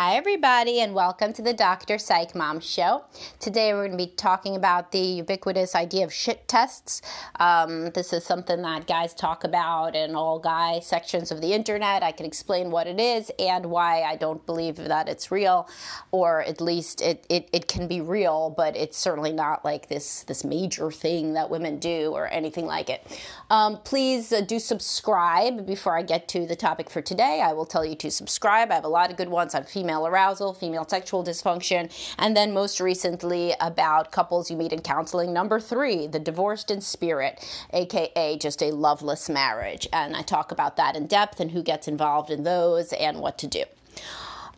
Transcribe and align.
Hi, 0.00 0.14
everybody, 0.14 0.78
and 0.78 0.94
welcome 0.94 1.32
to 1.32 1.42
the 1.42 1.52
Dr. 1.52 1.98
Psych 1.98 2.32
Mom 2.32 2.60
Show. 2.60 3.02
Today, 3.40 3.72
we're 3.72 3.88
going 3.88 3.98
to 3.98 4.06
be 4.06 4.12
talking 4.12 4.54
about 4.54 4.92
the 4.92 5.00
ubiquitous 5.00 5.74
idea 5.74 6.04
of 6.04 6.12
shit 6.12 6.46
tests. 6.46 7.02
Um, 7.40 7.90
this 7.90 8.12
is 8.12 8.24
something 8.24 8.62
that 8.62 8.86
guys 8.86 9.12
talk 9.12 9.42
about 9.42 9.96
in 9.96 10.14
all 10.14 10.38
guy 10.38 10.78
sections 10.78 11.32
of 11.32 11.40
the 11.40 11.52
internet. 11.52 12.04
I 12.04 12.12
can 12.12 12.26
explain 12.26 12.70
what 12.70 12.86
it 12.86 13.00
is 13.00 13.32
and 13.40 13.66
why 13.66 14.02
I 14.02 14.14
don't 14.14 14.46
believe 14.46 14.76
that 14.76 15.08
it's 15.08 15.32
real, 15.32 15.68
or 16.12 16.42
at 16.42 16.60
least 16.60 17.00
it, 17.00 17.26
it, 17.28 17.48
it 17.52 17.66
can 17.66 17.88
be 17.88 18.00
real, 18.00 18.54
but 18.56 18.76
it's 18.76 18.96
certainly 18.96 19.32
not 19.32 19.64
like 19.64 19.88
this, 19.88 20.22
this 20.22 20.44
major 20.44 20.92
thing 20.92 21.32
that 21.32 21.50
women 21.50 21.80
do 21.80 22.12
or 22.12 22.28
anything 22.28 22.66
like 22.66 22.88
it. 22.88 23.04
Um, 23.50 23.78
please 23.78 24.32
uh, 24.32 24.42
do 24.42 24.60
subscribe 24.60 25.66
before 25.66 25.98
I 25.98 26.02
get 26.02 26.28
to 26.28 26.46
the 26.46 26.54
topic 26.54 26.88
for 26.88 27.02
today. 27.02 27.42
I 27.44 27.52
will 27.52 27.66
tell 27.66 27.84
you 27.84 27.96
to 27.96 28.12
subscribe. 28.12 28.70
I 28.70 28.76
have 28.76 28.84
a 28.84 28.88
lot 28.88 29.10
of 29.10 29.16
good 29.16 29.28
ones 29.28 29.56
on 29.56 29.64
female 29.64 29.87
female 29.88 30.06
arousal, 30.06 30.52
female 30.52 30.86
sexual 30.86 31.24
dysfunction, 31.24 31.90
and 32.18 32.36
then 32.36 32.52
most 32.52 32.78
recently 32.78 33.54
about 33.58 34.12
couples 34.12 34.50
you 34.50 34.56
meet 34.56 34.70
in 34.70 34.82
counseling. 34.82 35.32
Number 35.32 35.58
three, 35.58 36.06
the 36.06 36.18
divorced 36.18 36.70
in 36.70 36.82
spirit, 36.82 37.42
aka 37.72 38.36
just 38.36 38.62
a 38.62 38.70
loveless 38.70 39.30
marriage. 39.30 39.88
And 39.90 40.14
I 40.14 40.20
talk 40.20 40.52
about 40.52 40.76
that 40.76 40.94
in 40.94 41.06
depth 41.06 41.40
and 41.40 41.52
who 41.52 41.62
gets 41.62 41.88
involved 41.88 42.28
in 42.30 42.42
those 42.42 42.92
and 42.92 43.18
what 43.18 43.38
to 43.38 43.46
do. 43.46 43.64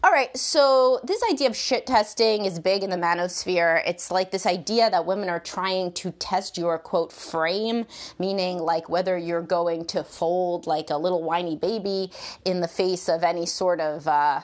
All 0.03 0.11
right, 0.11 0.35
so 0.37 0.99
this 1.05 1.23
idea 1.31 1.47
of 1.47 1.55
shit 1.55 1.87
testing 1.87 2.47
is 2.47 2.59
big 2.59 2.83
in 2.83 2.89
the 2.89 2.97
manosphere. 2.97 3.83
It's 3.87 4.11
like 4.11 4.31
this 4.31 4.47
idea 4.47 4.91
that 4.91 5.05
women 5.05 5.29
are 5.29 5.39
trying 5.39 5.93
to 5.93 6.11
test 6.13 6.57
your 6.57 6.79
quote 6.79 7.13
frame, 7.13 7.85
meaning 8.19 8.59
like 8.59 8.89
whether 8.89 9.19
you're 9.19 9.43
going 9.43 9.85
to 9.87 10.03
fold 10.03 10.67
like 10.67 10.89
a 10.89 10.97
little 10.97 11.23
whiny 11.23 11.55
baby 11.55 12.11
in 12.47 12.63
the 12.63 12.67
face 12.67 13.11
of 13.11 13.23
any 13.23 13.45
sort 13.45 13.79
of 13.79 14.09
uh, 14.09 14.41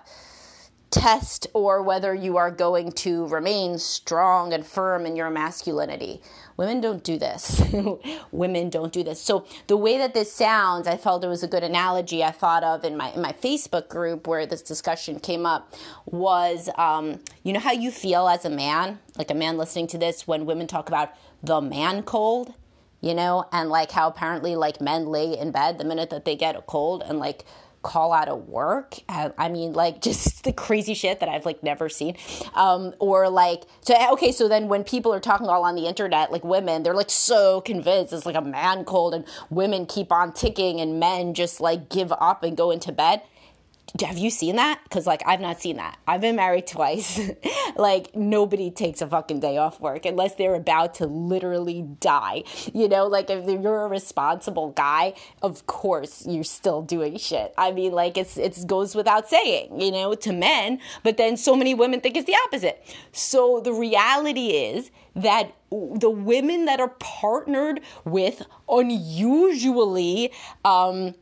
test 0.91 1.47
or 1.53 1.83
whether 1.83 2.15
you 2.15 2.37
are 2.37 2.51
going 2.51 2.93
to 2.93 3.27
remain 3.27 3.79
strong 3.79 4.53
and 4.53 4.65
firm 4.65 5.05
in 5.05 5.17
your 5.17 5.31
masculinity. 5.31 6.23
Women 6.57 6.81
don't 6.81 7.03
do 7.03 7.19
this. 7.19 7.61
Women 8.33 8.71
don't 8.71 8.93
do 8.93 9.03
this. 9.03 9.21
So 9.21 9.47
the 9.67 9.77
way 9.77 9.99
that 9.99 10.15
this 10.15 10.33
sounds, 10.33 10.87
I 10.87 10.97
felt 10.97 11.25
it 11.25 11.29
was 11.29 11.43
a 11.43 11.49
good 11.49 11.65
analogy 11.65 12.23
I 12.23 12.31
thought 12.31 12.63
of 12.63 12.85
in 12.85 12.97
my 12.97 13.11
in 13.11 13.21
my 13.21 13.33
Facebook 13.33 13.89
group 13.89 14.27
where 14.27 14.47
this 14.47 14.63
discussion 14.63 15.19
came 15.19 15.45
up 15.45 15.75
was 16.07 16.71
um, 16.79 17.21
you 17.43 17.53
know 17.53 17.61
how 17.61 17.73
you 17.73 17.91
feel 17.91 18.29
as 18.29 18.45
a 18.45 18.51
man, 18.51 19.01
like 19.19 19.31
a 19.31 19.35
man 19.35 19.59
listening 19.59 19.89
to 19.89 19.99
this 19.99 20.27
when 20.27 20.47
women 20.47 20.67
talk 20.67 20.89
about 20.89 21.13
the 21.43 21.61
man 21.61 22.05
cold, 22.05 22.55
you 23.01 23.15
know, 23.15 23.45
and 23.53 23.69
like 23.69 23.91
how 23.91 24.09
apparently 24.09 24.57
like 24.57 24.81
men 24.81 25.07
lay 25.07 25.37
in 25.37 25.51
bed 25.51 25.79
the 25.79 25.85
minute 25.85 26.11
that 26.11 26.25
they 26.25 26.37
get 26.37 26.57
a 26.57 26.63
cold 26.63 27.03
and 27.03 27.19
like 27.19 27.45
call 27.87 28.13
out 28.13 28.29
of 28.29 28.49
work. 28.49 28.99
I 29.09 29.49
mean, 29.49 29.73
like 29.73 30.03
just 30.09 30.43
the 30.43 30.53
crazy 30.53 30.95
shit 30.95 31.21
that 31.21 31.29
I've 31.29 31.47
like 31.47 31.63
never 31.63 31.89
seen. 31.89 32.17
Um, 32.55 32.93
or 32.99 33.31
like, 33.31 33.63
so 33.81 33.95
okay, 34.13 34.33
so 34.33 34.49
then 34.49 34.69
when 34.69 34.83
people 34.83 35.15
are 35.15 35.21
talking 35.21 35.47
all 35.47 35.65
on 35.65 35.77
the 35.77 35.87
internet, 35.87 36.33
like 36.33 36.45
women, 36.45 36.83
they're 36.83 36.95
like 36.95 37.11
so 37.11 37.61
convinced 37.61 38.13
it's 38.13 38.27
like 38.27 38.37
a 38.37 38.43
man 38.43 38.85
cold, 38.85 39.15
and 39.15 39.25
women 39.51 39.87
keep 39.87 40.11
on 40.11 40.33
ticking, 40.33 40.81
and 40.81 40.99
men 40.99 41.33
just 41.33 41.61
like 41.61 41.89
give 41.89 42.13
up 42.13 42.43
and 42.43 42.57
go 42.57 42.71
into 42.71 42.91
bed 42.91 43.23
have 44.03 44.19
you 44.19 44.31
seen 44.31 44.57
that? 44.57 44.81
Because 44.85 45.07
like 45.07 45.23
I've 45.27 45.41
not 45.41 45.61
seen 45.61 45.77
that. 45.77 45.99
I've 46.07 46.21
been 46.21 46.37
married 46.37 46.67
twice. 46.67 47.21
like 47.77 48.15
nobody 48.15 48.71
takes 48.71 49.03
a 49.03 49.07
fucking 49.07 49.41
day 49.41 49.57
off 49.57 49.81
work 49.81 50.05
unless 50.07 50.35
they're 50.35 50.55
about 50.55 50.95
to 50.95 51.07
literally 51.07 51.83
die. 52.01 52.45
You 52.73 52.89
know, 52.89 53.07
like 53.07 53.31
if 53.31 53.47
you're 53.49 53.85
a 53.85 53.89
responsible 53.89 54.71
guy, 54.71 55.15
of 55.43 55.67
course 55.67 56.27
you're 56.27 56.45
still 56.45 56.83
doing 56.83 57.19
shit. 57.19 57.55
I 57.57 57.73
mean, 57.73 57.93
like 57.93 58.17
it's 58.17 58.37
it 58.37 58.67
goes 58.67 58.95
without 58.95 59.29
saying, 59.29 59.81
you 59.81 59.91
know, 59.91 60.15
to 60.15 60.33
men. 60.33 60.81
But 61.03 61.17
then 61.17 61.37
so 61.37 61.57
many 61.57 61.75
women 61.75 62.01
think 62.01 62.17
it's 62.17 62.27
the 62.27 62.37
opposite. 62.47 62.83
So 63.13 63.61
the 63.61 63.73
reality 63.73 64.49
is 64.49 64.91
that 65.15 65.55
the 65.71 66.11
women 66.11 66.67
that 66.67 66.79
are 66.81 66.95
partnered 67.01 67.81
with 68.05 68.43
unusually 68.69 70.33
um, 70.65 71.15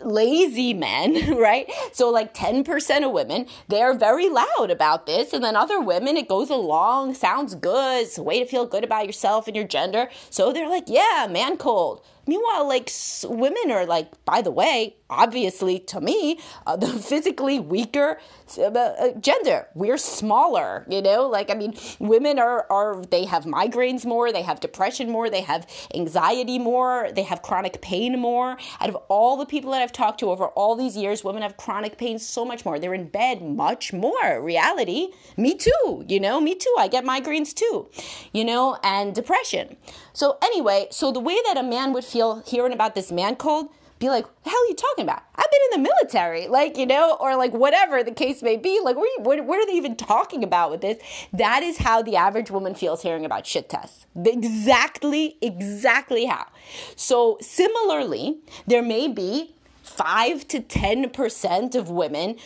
lazy 0.00 0.74
men, 0.74 1.36
right? 1.38 1.70
So 1.92 2.10
like 2.10 2.34
10% 2.34 3.04
of 3.04 3.12
women, 3.12 3.46
they're 3.68 3.94
very 3.94 4.28
loud 4.28 4.70
about 4.70 5.06
this. 5.06 5.32
And 5.32 5.42
then 5.44 5.56
other 5.56 5.80
women, 5.80 6.16
it 6.16 6.28
goes 6.28 6.50
along, 6.50 7.14
sounds 7.14 7.54
good, 7.54 8.02
it's 8.02 8.18
a 8.18 8.22
way 8.22 8.40
to 8.40 8.46
feel 8.46 8.66
good 8.66 8.84
about 8.84 9.06
yourself 9.06 9.46
and 9.46 9.56
your 9.56 9.66
gender. 9.66 10.08
So 10.30 10.52
they're 10.52 10.68
like, 10.68 10.84
yeah, 10.86 11.26
man 11.30 11.56
cold. 11.56 12.02
Meanwhile, 12.26 12.66
like 12.66 12.90
women 13.24 13.70
are 13.70 13.86
like, 13.86 14.24
by 14.24 14.42
the 14.42 14.50
way, 14.50 14.96
obviously 15.08 15.78
to 15.80 16.00
me, 16.00 16.38
uh, 16.66 16.76
the 16.76 16.86
physically 17.10 17.58
weaker 17.58 18.18
uh, 18.58 18.62
uh, 18.62 19.12
gender. 19.20 19.68
We're 19.74 19.98
smaller, 19.98 20.84
you 20.88 21.02
know. 21.02 21.28
Like 21.28 21.50
I 21.50 21.54
mean, 21.54 21.74
women 21.98 22.38
are 22.38 22.66
are 22.70 23.02
they 23.04 23.24
have 23.24 23.44
migraines 23.44 24.04
more, 24.04 24.32
they 24.32 24.42
have 24.42 24.60
depression 24.60 25.10
more, 25.10 25.30
they 25.30 25.40
have 25.42 25.66
anxiety 25.94 26.58
more, 26.58 27.10
they 27.14 27.22
have 27.22 27.42
chronic 27.42 27.80
pain 27.80 28.18
more. 28.18 28.56
Out 28.80 28.88
of 28.88 28.96
all 29.08 29.36
the 29.36 29.46
people 29.46 29.72
that 29.72 29.82
I've 29.82 29.92
talked 29.92 30.20
to 30.20 30.30
over 30.30 30.46
all 30.48 30.76
these 30.76 30.96
years, 30.96 31.24
women 31.24 31.42
have 31.42 31.56
chronic 31.56 31.98
pain 31.98 32.18
so 32.18 32.44
much 32.44 32.64
more. 32.64 32.78
They're 32.78 32.94
in 32.94 33.08
bed 33.08 33.42
much 33.42 33.92
more. 33.92 34.42
Reality, 34.42 35.08
me 35.36 35.54
too. 35.56 36.04
You 36.08 36.20
know, 36.20 36.40
me 36.40 36.54
too. 36.54 36.74
I 36.78 36.88
get 36.88 37.04
migraines 37.04 37.54
too, 37.54 37.88
you 38.32 38.44
know, 38.44 38.78
and 38.82 39.14
depression. 39.14 39.76
So 40.12 40.38
anyway, 40.42 40.88
so 40.90 41.12
the 41.12 41.20
way 41.20 41.36
that 41.46 41.56
a 41.56 41.62
man 41.62 41.92
would 41.92 42.04
feel 42.04 42.42
hearing 42.46 42.72
about 42.72 42.94
this 42.94 43.12
man 43.12 43.36
cold, 43.36 43.68
be 43.98 44.08
like, 44.08 44.24
the 44.44 44.50
hell 44.50 44.58
are 44.58 44.68
you 44.68 44.74
talking 44.74 45.04
about? 45.04 45.22
I've 45.34 45.50
been 45.50 45.60
in 45.72 45.82
the 45.82 45.88
military, 45.88 46.48
like, 46.48 46.76
you 46.76 46.86
know, 46.86 47.16
or 47.20 47.36
like 47.36 47.52
whatever 47.52 48.02
the 48.02 48.10
case 48.10 48.42
may 48.42 48.56
be. 48.56 48.80
Like, 48.82 48.96
what, 48.96 49.08
what, 49.22 49.44
what 49.44 49.58
are 49.58 49.66
they 49.66 49.72
even 49.72 49.96
talking 49.96 50.44
about 50.44 50.70
with 50.70 50.80
this? 50.82 50.98
That 51.32 51.62
is 51.62 51.78
how 51.78 52.02
the 52.02 52.16
average 52.16 52.50
woman 52.50 52.74
feels 52.74 53.02
hearing 53.02 53.24
about 53.24 53.46
shit 53.46 53.68
tests. 53.68 54.06
Exactly, 54.14 55.36
exactly 55.40 56.26
how. 56.26 56.46
So, 56.94 57.38
similarly, 57.40 58.38
there 58.66 58.82
may 58.82 59.08
be 59.08 59.54
5 59.82 60.46
to 60.48 60.60
10% 60.60 61.74
of 61.74 61.88
women 61.88 62.36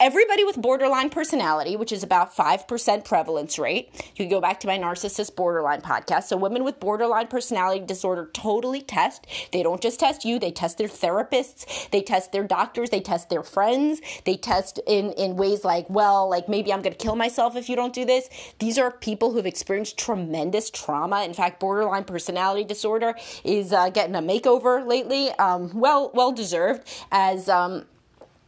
everybody 0.00 0.44
with 0.44 0.56
borderline 0.56 1.10
personality, 1.10 1.76
which 1.76 1.92
is 1.92 2.02
about 2.02 2.34
5% 2.34 3.04
prevalence 3.04 3.58
rate. 3.58 4.12
You 4.16 4.28
go 4.28 4.40
back 4.40 4.60
to 4.60 4.66
my 4.66 4.78
narcissist 4.78 5.36
borderline 5.36 5.82
podcast. 5.82 6.24
So, 6.24 6.36
women 6.36 6.64
with 6.64 6.80
borderline 6.80 7.26
personality 7.26 7.84
disorder 7.84 8.30
totally 8.32 8.80
test. 8.80 9.26
They 9.52 9.62
don't 9.62 9.82
just 9.82 10.00
test 10.00 10.24
you, 10.24 10.38
they 10.38 10.52
test 10.52 10.78
their 10.78 10.88
therapists, 10.88 11.90
they 11.90 12.00
test 12.00 12.32
their 12.32 12.44
doctors, 12.44 12.90
they 12.90 13.00
test 13.00 13.28
their 13.28 13.42
friends, 13.42 14.00
they 14.24 14.36
test 14.36 14.80
in, 14.86 15.12
in 15.12 15.36
ways 15.36 15.64
like, 15.64 15.88
well, 15.90 16.28
like 16.28 16.48
maybe 16.48 16.72
I'm 16.72 16.82
going 16.82 16.96
to 16.96 16.98
kill 16.98 17.16
myself 17.16 17.56
if 17.56 17.68
you 17.68 17.76
don't 17.76 17.92
do 17.92 18.04
this. 18.04 18.28
These 18.58 18.78
are 18.78 18.90
people 18.90 19.32
who've 19.32 19.46
experienced 19.46 19.98
tremendous 19.98 20.70
trauma. 20.70 21.24
In 21.24 21.34
fact, 21.34 21.60
borderline 21.60 22.04
personality 22.04 22.64
disorder 22.64 23.14
is 23.44 23.72
uh, 23.72 23.90
getting 23.90 24.14
a 24.14 24.22
makeover 24.22 24.86
lately. 24.86 25.30
Um, 25.32 25.78
well, 25.78 26.10
well 26.14 26.32
deserved 26.32 26.88
as. 27.10 27.48
Um, 27.48 27.84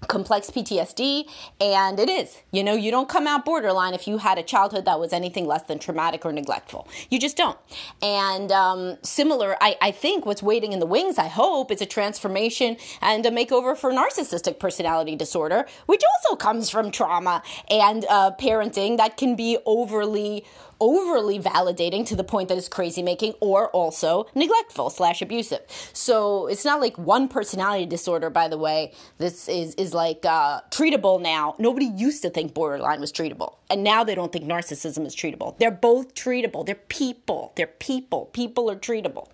complex 0.08 0.50
PTSD, 0.50 1.28
and 1.60 1.98
it 1.98 2.08
is. 2.08 2.38
You 2.50 2.64
know, 2.64 2.74
you 2.74 2.90
don't 2.90 3.08
come 3.08 3.26
out 3.26 3.44
borderline 3.44 3.94
if 3.94 4.06
you 4.06 4.18
had 4.18 4.38
a 4.38 4.42
childhood 4.42 4.84
that 4.84 4.98
was 5.00 5.12
anything 5.12 5.46
less 5.46 5.62
than 5.62 5.78
traumatic 5.78 6.24
or 6.24 6.32
neglectful. 6.32 6.88
You 7.10 7.18
just 7.18 7.36
don't. 7.36 7.58
And 8.02 8.52
um, 8.52 8.98
similar, 9.02 9.56
I, 9.60 9.76
I 9.80 9.90
think 9.90 10.26
what's 10.26 10.42
waiting 10.42 10.72
in 10.72 10.80
the 10.80 10.86
wings, 10.86 11.18
I 11.18 11.28
hope, 11.28 11.70
is 11.70 11.80
a 11.80 11.86
transformation 11.86 12.76
and 13.00 13.24
a 13.24 13.30
makeover 13.30 13.76
for 13.76 13.92
narcissistic 13.92 14.58
personality 14.58 15.16
disorder, 15.16 15.66
which 15.86 16.02
also 16.14 16.36
comes 16.36 16.70
from 16.70 16.90
trauma 16.90 17.42
and 17.70 18.04
uh, 18.08 18.32
parenting 18.38 18.96
that 18.96 19.16
can 19.16 19.36
be 19.36 19.58
overly 19.66 20.44
overly 20.82 21.38
validating 21.38 22.04
to 22.04 22.16
the 22.16 22.24
point 22.24 22.48
that 22.48 22.58
is 22.58 22.68
crazy 22.68 23.02
making 23.02 23.32
or 23.40 23.68
also 23.70 24.26
neglectful 24.34 24.90
slash 24.90 25.22
abusive. 25.22 25.60
So 25.92 26.48
it's 26.48 26.64
not 26.64 26.80
like 26.80 26.98
one 26.98 27.28
personality 27.28 27.86
disorder, 27.86 28.30
by 28.30 28.48
the 28.48 28.58
way, 28.58 28.92
this 29.18 29.48
is, 29.48 29.76
is 29.76 29.94
like 29.94 30.26
uh, 30.26 30.60
treatable 30.70 31.22
now. 31.22 31.54
Nobody 31.58 31.86
used 31.86 32.22
to 32.22 32.30
think 32.30 32.52
borderline 32.52 33.00
was 33.00 33.12
treatable. 33.12 33.54
And 33.70 33.84
now 33.84 34.02
they 34.02 34.16
don't 34.16 34.32
think 34.32 34.44
narcissism 34.44 35.06
is 35.06 35.14
treatable. 35.14 35.56
They're 35.58 35.70
both 35.70 36.14
treatable. 36.14 36.66
They're 36.66 36.74
people. 36.74 37.52
They're 37.54 37.68
people. 37.68 38.26
People 38.32 38.68
are 38.68 38.76
treatable. 38.76 39.28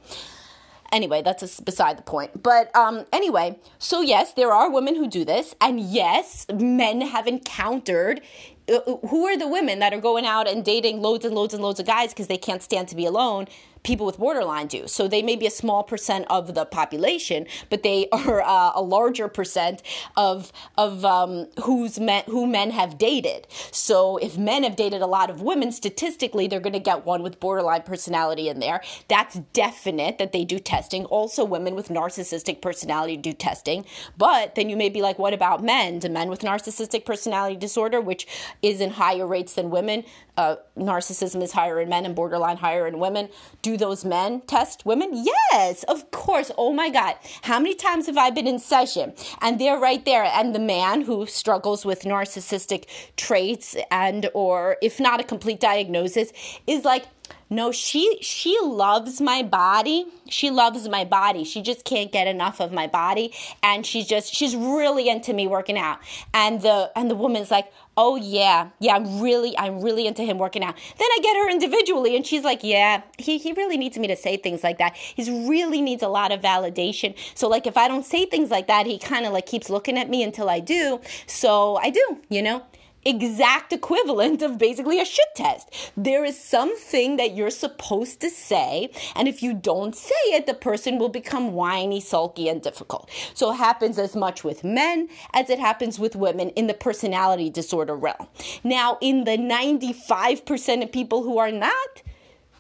Anyway, 0.91 1.23
that's 1.23 1.61
beside 1.61 1.99
the 1.99 2.03
point. 2.03 2.43
But 2.43 2.75
um, 2.75 3.05
anyway, 3.13 3.59
so 3.79 4.01
yes, 4.01 4.33
there 4.33 4.53
are 4.53 4.71
women 4.71 4.97
who 4.97 5.07
do 5.07 5.25
this, 5.25 5.55
and 5.61 5.81
yes, 5.81 6.47
men 6.53 7.03
have 7.03 7.27
encountered 7.27 8.23
uh, 8.69 8.81
who 9.09 9.27
are 9.27 9.37
the 9.37 9.49
women 9.49 9.79
that 9.79 9.95
are 9.95 10.01
going 10.01 10.27
out 10.27 10.49
and 10.49 10.65
dating 10.65 11.01
loads 11.01 11.25
and 11.25 11.35
loads 11.35 11.55
and 11.55 11.63
loads 11.63 11.81
of 11.81 11.87
guys 11.87 12.11
because 12.11 12.27
they 12.27 12.37
can't 12.37 12.63
stand 12.63 12.89
to 12.89 12.97
be 12.97 13.07
alone 13.07 13.47
people 13.83 14.07
with 14.07 14.19
borderline 14.19 14.67
do. 14.67 14.87
So 14.87 15.09
they 15.09 15.23
may 15.23 15.37
be 15.37 15.47
a 15.47 15.51
small 15.51 15.83
percent 15.83 16.27
of 16.31 16.55
the 16.55 16.65
population, 16.65 17.47
but 17.71 17.83
they 17.83 18.09
are 18.13 18.43
uh, 18.43 18.73
a 18.75 18.83
larger 18.83 19.29
percent 19.29 19.83
of 20.17 20.53
of 20.77 21.05
um, 21.05 21.47
who's 21.65 21.99
men 21.99 22.25
who 22.27 22.47
men 22.47 22.71
have 22.71 22.99
dated. 22.99 23.47
So 23.71 24.17
if 24.19 24.37
men 24.37 24.63
have 24.63 24.77
dated 24.77 25.03
a 25.03 25.07
lot 25.07 25.31
of 25.31 25.41
women, 25.43 25.73
statistically 25.73 26.47
they're 26.47 26.61
going 26.61 26.73
to 26.73 26.79
get 26.79 27.05
one 27.05 27.23
with 27.23 27.41
borderline 27.41 27.83
personality 27.83 28.49
in 28.49 28.61
there. 28.61 28.83
That's 29.09 29.37
definite 29.53 30.19
that 30.19 30.33
they 30.33 30.45
do 30.45 30.59
testing. 30.59 31.05
Also, 31.07 31.45
women 31.45 31.75
with 31.75 31.89
narcissistic 31.89 32.61
personality 32.61 33.17
do 33.17 33.33
testing. 33.33 33.85
But 34.17 34.55
then 34.55 34.69
you 34.69 34.77
may 34.77 34.89
be 34.89 35.03
like, 35.03 35.19
what 35.19 35.33
about 35.33 35.63
men? 35.63 35.99
Do 35.99 36.09
men 36.09 36.29
with 36.29 36.41
narcissistic 36.41 37.05
personality 37.05 37.57
disorder, 37.57 38.01
which 38.01 38.27
is 38.63 38.81
in 38.81 38.91
higher 38.91 39.27
rates 39.27 39.55
than 39.55 39.71
women, 39.71 40.05
uh, 40.37 40.57
narcissism 40.77 41.43
is 41.43 41.53
higher 41.53 41.81
in 41.81 41.89
men 41.89 42.07
and 42.07 42.15
borderline 42.15 42.57
higher 42.57 42.87
in 42.87 42.99
women. 43.01 43.29
Do 43.63 43.77
those 43.79 44.05
men 44.05 44.43
test 44.43 44.85
women? 44.85 45.11
Yes, 45.13 45.85
of 45.85 46.11
course. 46.11 46.51
Oh 46.59 46.73
my 46.73 46.91
God. 46.91 47.17
How 47.43 47.59
many 47.59 47.75
times 47.75 48.07
have 48.07 48.19
I 48.19 48.31
been 48.31 48.47
in 48.47 48.59
session 48.59 49.15
and 49.41 49.59
they're 49.59 49.79
right 49.79 50.05
there 50.05 50.25
and 50.25 50.55
the 50.55 50.59
man 50.61 51.03
who 51.03 51.27
struggles 51.27 51.85
with 51.85 52.03
narcissistic 52.03 52.85
traits 53.17 53.77
and 53.91 54.29
or 54.35 54.77
if 54.83 55.01
not 55.01 55.21
a 55.21 55.25
complete 55.25 55.61
diagnosis 55.61 56.33
is 56.67 56.85
like 56.85 57.05
no, 57.51 57.73
she 57.73 58.19
she 58.21 58.59
loves 58.63 59.21
my 59.21 59.43
body. 59.43 60.07
She 60.29 60.51
loves 60.51 60.89
my 60.89 61.05
body. 61.05 61.45
She 61.45 61.63
just 61.63 61.85
can't 61.85 62.13
get 62.13 62.27
enough 62.27 62.61
of 62.61 62.73
my 62.73 62.87
body 62.87 63.33
and 63.63 63.87
she's 63.87 64.07
just 64.07 64.35
she's 64.35 64.55
really 64.55 65.09
into 65.09 65.33
me 65.33 65.47
working 65.47 65.79
out. 65.79 65.99
And 66.35 66.61
the 66.61 66.91
and 66.95 67.11
the 67.11 67.15
woman's 67.15 67.51
like, 67.51 67.73
"Oh 67.97 68.17
yeah. 68.17 68.69
Yeah, 68.81 68.97
I'm 68.97 69.21
really 69.21 69.57
I'm 69.59 69.81
really 69.81 70.07
into 70.07 70.23
him 70.23 70.37
working 70.39 70.63
out." 70.63 70.75
Then 70.99 71.09
I 71.11 71.19
get 71.23 71.37
her 71.37 71.51
individually 71.51 72.17
and 72.17 72.27
she's 72.27 72.45
like, 72.45 72.63
"Yeah, 72.63 73.03
he 73.17 73.39
he 73.39 73.53
really 73.53 73.79
needs 73.79 73.97
me 73.99 74.09
to 74.09 74.17
say 74.17 74.37
things 74.37 74.63
like 74.63 74.77
that. 74.79 74.95
He 74.95 75.49
really 75.49 75.81
needs 75.81 76.03
a 76.03 76.09
lot 76.09 76.33
of 76.33 76.43
validation. 76.43 77.15
So 77.35 77.49
like 77.49 77.67
if 77.67 77.79
I 77.79 77.89
don't 77.89 78.05
say 78.05 78.27
things 78.27 78.51
like 78.51 78.67
that, 78.67 78.87
he 78.87 78.99
kind 78.99 79.25
of 79.25 79.33
like 79.33 79.47
keeps 79.47 79.71
looking 79.71 79.97
at 79.97 80.11
me 80.11 80.23
until 80.23 80.51
I 80.51 80.61
do. 80.61 81.01
So 81.27 81.77
I 81.77 81.91
do, 81.91 82.19
you 82.29 82.43
know?" 82.43 82.63
Exact 83.05 83.73
equivalent 83.73 84.43
of 84.43 84.59
basically 84.59 85.01
a 85.01 85.05
shit 85.05 85.29
test. 85.35 85.93
There 85.97 86.25
is 86.25 86.39
something 86.39 87.17
that 87.17 87.35
you're 87.35 87.51
supposed 87.51 88.21
to 88.21 88.31
say, 88.31 88.91
and 89.15 89.29
if 89.29 89.43
you 89.43 89.55
don't 89.55 89.95
say 89.95 90.15
it, 90.27 90.47
the 90.47 90.55
person 90.55 90.99
will 90.99 91.09
become 91.09 91.53
whiny, 91.53 92.01
sulky, 92.01 92.49
and 92.49 92.63
difficult. 92.63 93.11
So 93.35 93.53
it 93.53 93.57
happens 93.57 93.99
as 93.99 94.15
much 94.15 94.45
with 94.45 94.65
men 94.65 95.09
as 95.33 95.51
it 95.51 95.59
happens 95.59 95.99
with 95.99 96.17
women 96.17 96.51
in 96.51 96.67
the 96.67 96.75
personality 96.75 97.51
disorder 97.51 97.97
realm. 97.97 98.29
Now, 98.65 98.99
in 99.01 99.25
the 99.25 99.37
95% 99.37 100.83
of 100.83 100.93
people 100.93 101.23
who 101.23 101.39
are 101.39 101.53
not, 101.53 102.03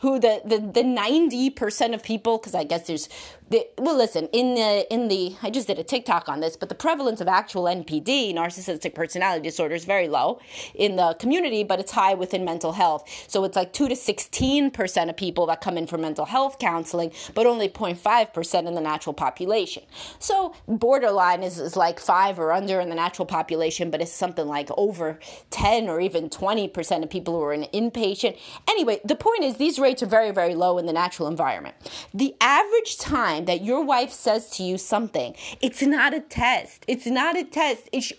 who 0.00 0.20
the, 0.20 0.40
the, 0.44 0.58
the 0.58 0.82
90% 0.82 1.94
of 1.94 2.02
people, 2.02 2.38
because 2.38 2.54
I 2.54 2.64
guess 2.64 2.86
there's 2.86 3.08
the, 3.50 3.66
well, 3.78 3.96
listen, 3.96 4.26
in 4.32 4.54
the 4.54 4.86
in 4.92 5.08
the 5.08 5.36
I 5.42 5.48
just 5.48 5.68
did 5.68 5.78
a 5.78 5.84
TikTok 5.84 6.28
on 6.28 6.40
this, 6.40 6.56
but 6.56 6.68
the 6.68 6.74
prevalence 6.74 7.20
of 7.20 7.28
actual 7.28 7.64
NPD, 7.64 8.34
narcissistic 8.34 8.94
personality 8.94 9.42
disorder, 9.42 9.74
is 9.74 9.86
very 9.86 10.06
low 10.06 10.38
in 10.74 10.96
the 10.96 11.14
community, 11.18 11.64
but 11.64 11.80
it's 11.80 11.92
high 11.92 12.14
within 12.14 12.44
mental 12.44 12.72
health. 12.72 13.08
So 13.26 13.44
it's 13.44 13.56
like 13.56 13.72
two 13.72 13.88
to 13.88 13.96
sixteen 13.96 14.70
percent 14.70 15.08
of 15.08 15.16
people 15.16 15.46
that 15.46 15.62
come 15.62 15.78
in 15.78 15.86
for 15.86 15.96
mental 15.96 16.26
health 16.26 16.58
counseling, 16.58 17.12
but 17.34 17.46
only 17.46 17.68
0.5 17.68 18.34
percent 18.34 18.68
in 18.68 18.74
the 18.74 18.80
natural 18.82 19.14
population. 19.14 19.82
So 20.18 20.54
borderline 20.66 21.42
is, 21.42 21.58
is 21.58 21.76
like 21.76 22.00
five 22.00 22.38
or 22.38 22.52
under 22.52 22.80
in 22.80 22.90
the 22.90 22.94
natural 22.94 23.24
population, 23.24 23.90
but 23.90 24.02
it's 24.02 24.12
something 24.12 24.46
like 24.46 24.68
over 24.76 25.18
10 25.50 25.88
or 25.88 26.00
even 26.00 26.28
20 26.28 26.68
percent 26.68 27.02
of 27.02 27.08
people 27.08 27.34
who 27.34 27.42
are 27.42 27.54
in 27.54 27.62
inpatient. 27.72 28.38
Anyway, 28.68 29.00
the 29.04 29.16
point 29.16 29.42
is 29.44 29.56
these 29.56 29.78
rates 29.78 30.02
are 30.02 30.06
very 30.06 30.32
very 30.32 30.54
low 30.54 30.76
in 30.76 30.84
the 30.84 30.92
natural 30.92 31.28
environment. 31.28 31.74
The 32.12 32.34
average 32.42 32.98
time 32.98 33.37
time 33.38 33.46
that 33.46 33.64
your 33.64 33.84
wife 33.84 34.10
says 34.10 34.50
to 34.50 34.62
you 34.62 34.78
something, 34.78 35.34
it's 35.60 35.82
not 35.82 36.14
a 36.14 36.20
test. 36.20 36.84
It's 36.88 37.06
not 37.06 37.36
a 37.36 37.44
test. 37.44 37.88
If 37.92 38.12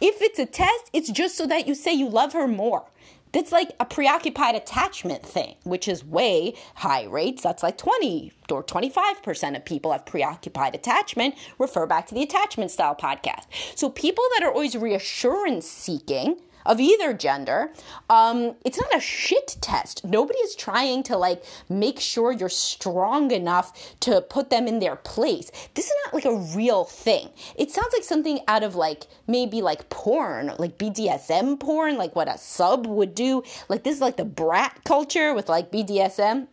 it's 0.00 0.38
a 0.38 0.46
test, 0.46 0.90
it's 0.92 1.10
just 1.10 1.36
so 1.36 1.46
that 1.46 1.66
you 1.66 1.74
say 1.74 1.92
you 1.92 2.08
love 2.08 2.32
her 2.32 2.48
more. 2.48 2.84
That's 3.32 3.50
like 3.50 3.70
a 3.80 3.86
preoccupied 3.86 4.56
attachment 4.56 5.24
thing, 5.24 5.54
which 5.64 5.88
is 5.88 6.04
way 6.04 6.54
high 6.74 7.04
rates. 7.04 7.42
That's 7.42 7.62
like 7.62 7.78
20 7.78 8.30
or 8.50 8.62
25% 8.62 9.56
of 9.56 9.64
people 9.64 9.92
have 9.92 10.04
preoccupied 10.04 10.74
attachment. 10.74 11.34
Refer 11.58 11.86
back 11.86 12.06
to 12.08 12.14
the 12.14 12.22
attachment 12.22 12.70
style 12.70 12.94
podcast. 12.94 13.46
So 13.74 13.88
people 13.88 14.24
that 14.34 14.44
are 14.44 14.52
always 14.52 14.76
reassurance 14.76 15.66
seeking, 15.66 16.42
of 16.66 16.80
either 16.80 17.12
gender, 17.12 17.72
um, 18.10 18.54
it's 18.64 18.80
not 18.80 18.96
a 18.96 19.00
shit 19.00 19.56
test. 19.60 20.04
Nobody 20.04 20.38
is 20.40 20.54
trying 20.54 21.02
to 21.04 21.16
like 21.16 21.44
make 21.68 22.00
sure 22.00 22.32
you're 22.32 22.48
strong 22.48 23.30
enough 23.30 23.96
to 24.00 24.20
put 24.20 24.50
them 24.50 24.66
in 24.66 24.78
their 24.78 24.96
place. 24.96 25.50
This 25.74 25.86
is 25.86 25.94
not 26.04 26.14
like 26.14 26.24
a 26.24 26.36
real 26.56 26.84
thing. 26.84 27.30
It 27.56 27.70
sounds 27.70 27.92
like 27.92 28.04
something 28.04 28.40
out 28.48 28.62
of 28.62 28.74
like 28.74 29.06
maybe 29.26 29.62
like 29.62 29.88
porn, 29.90 30.52
like 30.58 30.78
BDSM 30.78 31.58
porn, 31.58 31.96
like 31.96 32.14
what 32.16 32.28
a 32.28 32.38
sub 32.38 32.86
would 32.86 33.14
do. 33.14 33.42
Like 33.68 33.84
this 33.84 33.96
is 33.96 34.00
like 34.00 34.16
the 34.16 34.24
brat 34.24 34.80
culture 34.84 35.34
with 35.34 35.48
like 35.48 35.70
BDSM. 35.70 36.48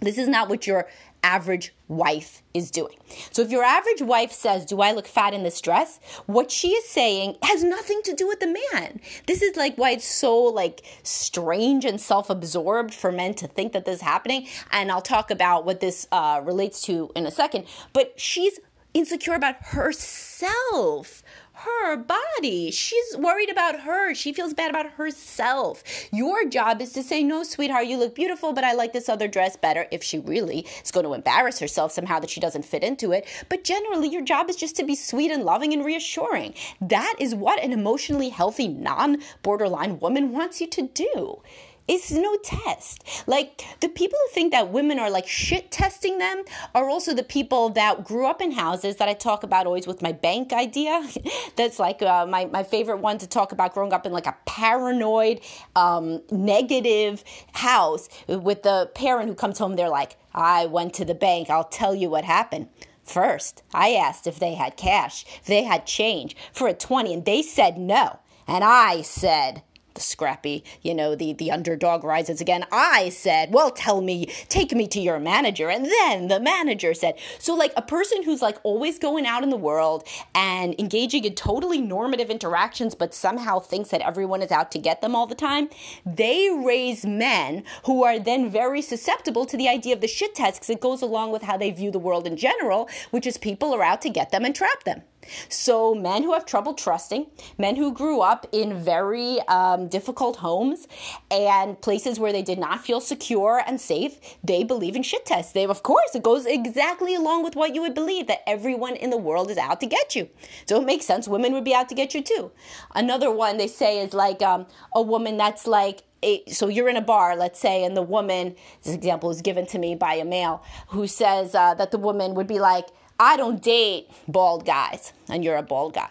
This 0.00 0.16
is 0.16 0.28
not 0.28 0.48
what 0.48 0.66
your 0.66 0.86
average 1.22 1.74
wife 1.88 2.42
is 2.54 2.70
doing. 2.70 2.96
So 3.30 3.42
if 3.42 3.50
your 3.50 3.64
average 3.64 4.02
wife 4.02 4.32
says, 4.32 4.64
Do 4.64 4.80
I 4.80 4.92
look 4.92 5.06
fat 5.06 5.34
in 5.34 5.42
this 5.42 5.60
dress? 5.60 6.00
What 6.26 6.50
she 6.50 6.68
is 6.68 6.88
saying 6.88 7.36
has 7.42 7.64
nothing 7.64 8.00
to 8.04 8.14
do 8.14 8.26
with 8.26 8.40
the 8.40 8.56
man. 8.72 9.00
This 9.26 9.42
is 9.42 9.56
like 9.56 9.76
why 9.76 9.90
it's 9.90 10.08
so 10.08 10.36
like 10.42 10.84
strange 11.02 11.84
and 11.84 12.00
self-absorbed 12.00 12.94
for 12.94 13.12
men 13.12 13.34
to 13.34 13.46
think 13.46 13.72
that 13.72 13.84
this 13.84 13.96
is 13.96 14.02
happening. 14.02 14.46
And 14.70 14.90
I'll 14.90 15.02
talk 15.02 15.30
about 15.30 15.64
what 15.64 15.80
this 15.80 16.06
uh, 16.12 16.40
relates 16.44 16.82
to 16.82 17.10
in 17.14 17.26
a 17.26 17.30
second. 17.30 17.66
But 17.92 18.18
she's 18.20 18.58
insecure 18.94 19.34
about 19.34 19.56
herself 19.66 21.22
her 21.58 21.96
body. 21.96 22.70
She's 22.70 23.16
worried 23.16 23.50
about 23.50 23.80
her. 23.80 24.14
She 24.14 24.32
feels 24.32 24.54
bad 24.54 24.70
about 24.70 24.92
herself. 24.92 25.82
Your 26.12 26.48
job 26.48 26.80
is 26.80 26.92
to 26.92 27.02
say, 27.02 27.22
No, 27.22 27.42
sweetheart, 27.42 27.86
you 27.86 27.98
look 27.98 28.14
beautiful, 28.14 28.52
but 28.52 28.64
I 28.64 28.72
like 28.72 28.92
this 28.92 29.08
other 29.08 29.28
dress 29.28 29.56
better 29.56 29.86
if 29.90 30.02
she 30.02 30.18
really 30.18 30.66
is 30.82 30.90
going 30.90 31.04
to 31.04 31.14
embarrass 31.14 31.58
herself 31.58 31.92
somehow 31.92 32.18
that 32.20 32.30
she 32.30 32.40
doesn't 32.40 32.64
fit 32.64 32.84
into 32.84 33.12
it. 33.12 33.26
But 33.48 33.64
generally, 33.64 34.08
your 34.08 34.22
job 34.22 34.48
is 34.48 34.56
just 34.56 34.76
to 34.76 34.84
be 34.84 34.94
sweet 34.94 35.30
and 35.30 35.44
loving 35.44 35.72
and 35.72 35.84
reassuring. 35.84 36.54
That 36.80 37.14
is 37.18 37.34
what 37.34 37.62
an 37.62 37.72
emotionally 37.72 38.28
healthy, 38.28 38.68
non 38.68 39.18
borderline 39.42 39.98
woman 39.98 40.32
wants 40.32 40.60
you 40.60 40.68
to 40.68 40.82
do. 40.88 41.42
It's 41.88 42.12
no 42.12 42.36
test. 42.44 43.02
Like 43.26 43.64
the 43.80 43.88
people 43.88 44.18
who 44.22 44.34
think 44.34 44.52
that 44.52 44.70
women 44.70 44.98
are 44.98 45.10
like 45.10 45.26
shit 45.26 45.70
testing 45.70 46.18
them 46.18 46.44
are 46.74 46.88
also 46.88 47.14
the 47.14 47.22
people 47.22 47.70
that 47.70 48.04
grew 48.04 48.26
up 48.26 48.42
in 48.42 48.52
houses 48.52 48.96
that 48.96 49.08
I 49.08 49.14
talk 49.14 49.42
about 49.42 49.66
always 49.66 49.86
with 49.86 50.02
my 50.02 50.12
bank 50.12 50.52
idea. 50.52 51.08
That's 51.56 51.78
like 51.78 52.02
uh, 52.02 52.26
my, 52.26 52.44
my 52.44 52.62
favorite 52.62 52.98
one 52.98 53.16
to 53.18 53.26
talk 53.26 53.52
about 53.52 53.72
growing 53.72 53.92
up 53.92 54.04
in 54.04 54.12
like 54.12 54.26
a 54.26 54.36
paranoid, 54.44 55.40
um, 55.74 56.22
negative 56.30 57.24
house 57.52 58.08
with 58.28 58.62
the 58.62 58.90
parent 58.94 59.28
who 59.28 59.34
comes 59.34 59.58
home. 59.58 59.76
They're 59.76 59.88
like, 59.88 60.16
I 60.34 60.66
went 60.66 60.92
to 60.94 61.04
the 61.04 61.14
bank. 61.14 61.48
I'll 61.48 61.64
tell 61.64 61.94
you 61.94 62.10
what 62.10 62.24
happened. 62.24 62.68
First, 63.02 63.62
I 63.72 63.94
asked 63.94 64.26
if 64.26 64.38
they 64.38 64.54
had 64.54 64.76
cash, 64.76 65.24
if 65.40 65.46
they 65.46 65.62
had 65.62 65.86
change 65.86 66.36
for 66.52 66.68
a 66.68 66.74
20, 66.74 67.14
and 67.14 67.24
they 67.24 67.40
said 67.40 67.78
no. 67.78 68.18
And 68.46 68.62
I 68.62 69.02
said, 69.02 69.62
the 69.98 70.04
scrappy, 70.04 70.62
you 70.80 70.94
know, 70.94 71.16
the, 71.16 71.32
the 71.32 71.50
underdog 71.50 72.04
rises 72.04 72.40
again. 72.40 72.64
I 72.70 73.08
said, 73.08 73.52
well, 73.52 73.70
tell 73.70 74.00
me, 74.00 74.26
take 74.48 74.72
me 74.72 74.86
to 74.88 75.00
your 75.00 75.18
manager. 75.18 75.68
And 75.68 75.86
then 75.86 76.28
the 76.28 76.38
manager 76.38 76.94
said, 76.94 77.18
so 77.38 77.54
like 77.54 77.72
a 77.76 77.82
person 77.82 78.22
who's 78.22 78.40
like 78.40 78.58
always 78.62 78.98
going 78.98 79.26
out 79.26 79.42
in 79.42 79.50
the 79.50 79.56
world 79.56 80.06
and 80.34 80.78
engaging 80.78 81.24
in 81.24 81.34
totally 81.34 81.80
normative 81.80 82.30
interactions, 82.30 82.94
but 82.94 83.12
somehow 83.12 83.58
thinks 83.58 83.90
that 83.90 84.00
everyone 84.02 84.40
is 84.40 84.52
out 84.52 84.70
to 84.72 84.78
get 84.78 85.00
them 85.00 85.16
all 85.16 85.26
the 85.26 85.34
time, 85.34 85.68
they 86.06 86.48
raise 86.64 87.04
men 87.04 87.64
who 87.84 88.04
are 88.04 88.20
then 88.20 88.48
very 88.48 88.80
susceptible 88.80 89.44
to 89.46 89.56
the 89.56 89.68
idea 89.68 89.94
of 89.94 90.00
the 90.00 90.06
shit 90.06 90.36
test 90.36 90.60
because 90.60 90.70
it 90.70 90.80
goes 90.80 91.02
along 91.02 91.32
with 91.32 91.42
how 91.42 91.56
they 91.56 91.72
view 91.72 91.90
the 91.90 91.98
world 91.98 92.24
in 92.24 92.36
general, 92.36 92.88
which 93.10 93.26
is 93.26 93.36
people 93.36 93.74
are 93.74 93.82
out 93.82 94.00
to 94.02 94.10
get 94.10 94.30
them 94.30 94.44
and 94.44 94.54
trap 94.54 94.84
them. 94.84 95.02
So, 95.48 95.94
men 95.94 96.22
who 96.22 96.32
have 96.32 96.46
trouble 96.46 96.74
trusting, 96.74 97.26
men 97.58 97.76
who 97.76 97.92
grew 97.92 98.20
up 98.20 98.46
in 98.52 98.82
very 98.82 99.40
um, 99.48 99.88
difficult 99.88 100.36
homes 100.36 100.88
and 101.30 101.80
places 101.80 102.18
where 102.18 102.32
they 102.32 102.42
did 102.42 102.58
not 102.58 102.84
feel 102.84 103.00
secure 103.00 103.62
and 103.66 103.80
safe, 103.80 104.18
they 104.42 104.64
believe 104.64 104.96
in 104.96 105.02
shit 105.02 105.26
tests. 105.26 105.52
They, 105.52 105.64
of 105.64 105.82
course, 105.82 106.14
it 106.14 106.22
goes 106.22 106.46
exactly 106.46 107.14
along 107.14 107.44
with 107.44 107.56
what 107.56 107.74
you 107.74 107.80
would 107.82 107.94
believe 107.94 108.26
that 108.26 108.48
everyone 108.48 108.96
in 108.96 109.10
the 109.10 109.16
world 109.16 109.50
is 109.50 109.58
out 109.58 109.80
to 109.80 109.86
get 109.86 110.14
you. 110.16 110.28
So, 110.66 110.80
it 110.80 110.84
makes 110.84 111.06
sense. 111.06 111.28
Women 111.28 111.52
would 111.52 111.64
be 111.64 111.74
out 111.74 111.88
to 111.88 111.94
get 111.94 112.14
you 112.14 112.22
too. 112.22 112.50
Another 112.94 113.30
one 113.30 113.56
they 113.56 113.68
say 113.68 113.98
is 114.00 114.14
like 114.14 114.42
um, 114.42 114.66
a 114.94 115.02
woman 115.02 115.36
that's 115.36 115.66
like, 115.66 116.02
a, 116.22 116.44
so 116.46 116.66
you're 116.66 116.88
in 116.88 116.96
a 116.96 117.00
bar, 117.02 117.36
let's 117.36 117.60
say, 117.60 117.84
and 117.84 117.96
the 117.96 118.02
woman, 118.02 118.56
this 118.82 118.94
example 118.94 119.30
is 119.30 119.40
given 119.40 119.66
to 119.66 119.78
me 119.78 119.94
by 119.94 120.14
a 120.14 120.24
male 120.24 120.64
who 120.88 121.06
says 121.06 121.54
uh, 121.54 121.74
that 121.74 121.92
the 121.92 121.98
woman 121.98 122.34
would 122.34 122.48
be 122.48 122.58
like, 122.58 122.88
I 123.18 123.36
don't 123.36 123.60
date 123.62 124.08
bald 124.28 124.64
guys, 124.64 125.12
and 125.28 125.44
you're 125.44 125.56
a 125.56 125.62
bald 125.62 125.94
guy. 125.94 126.10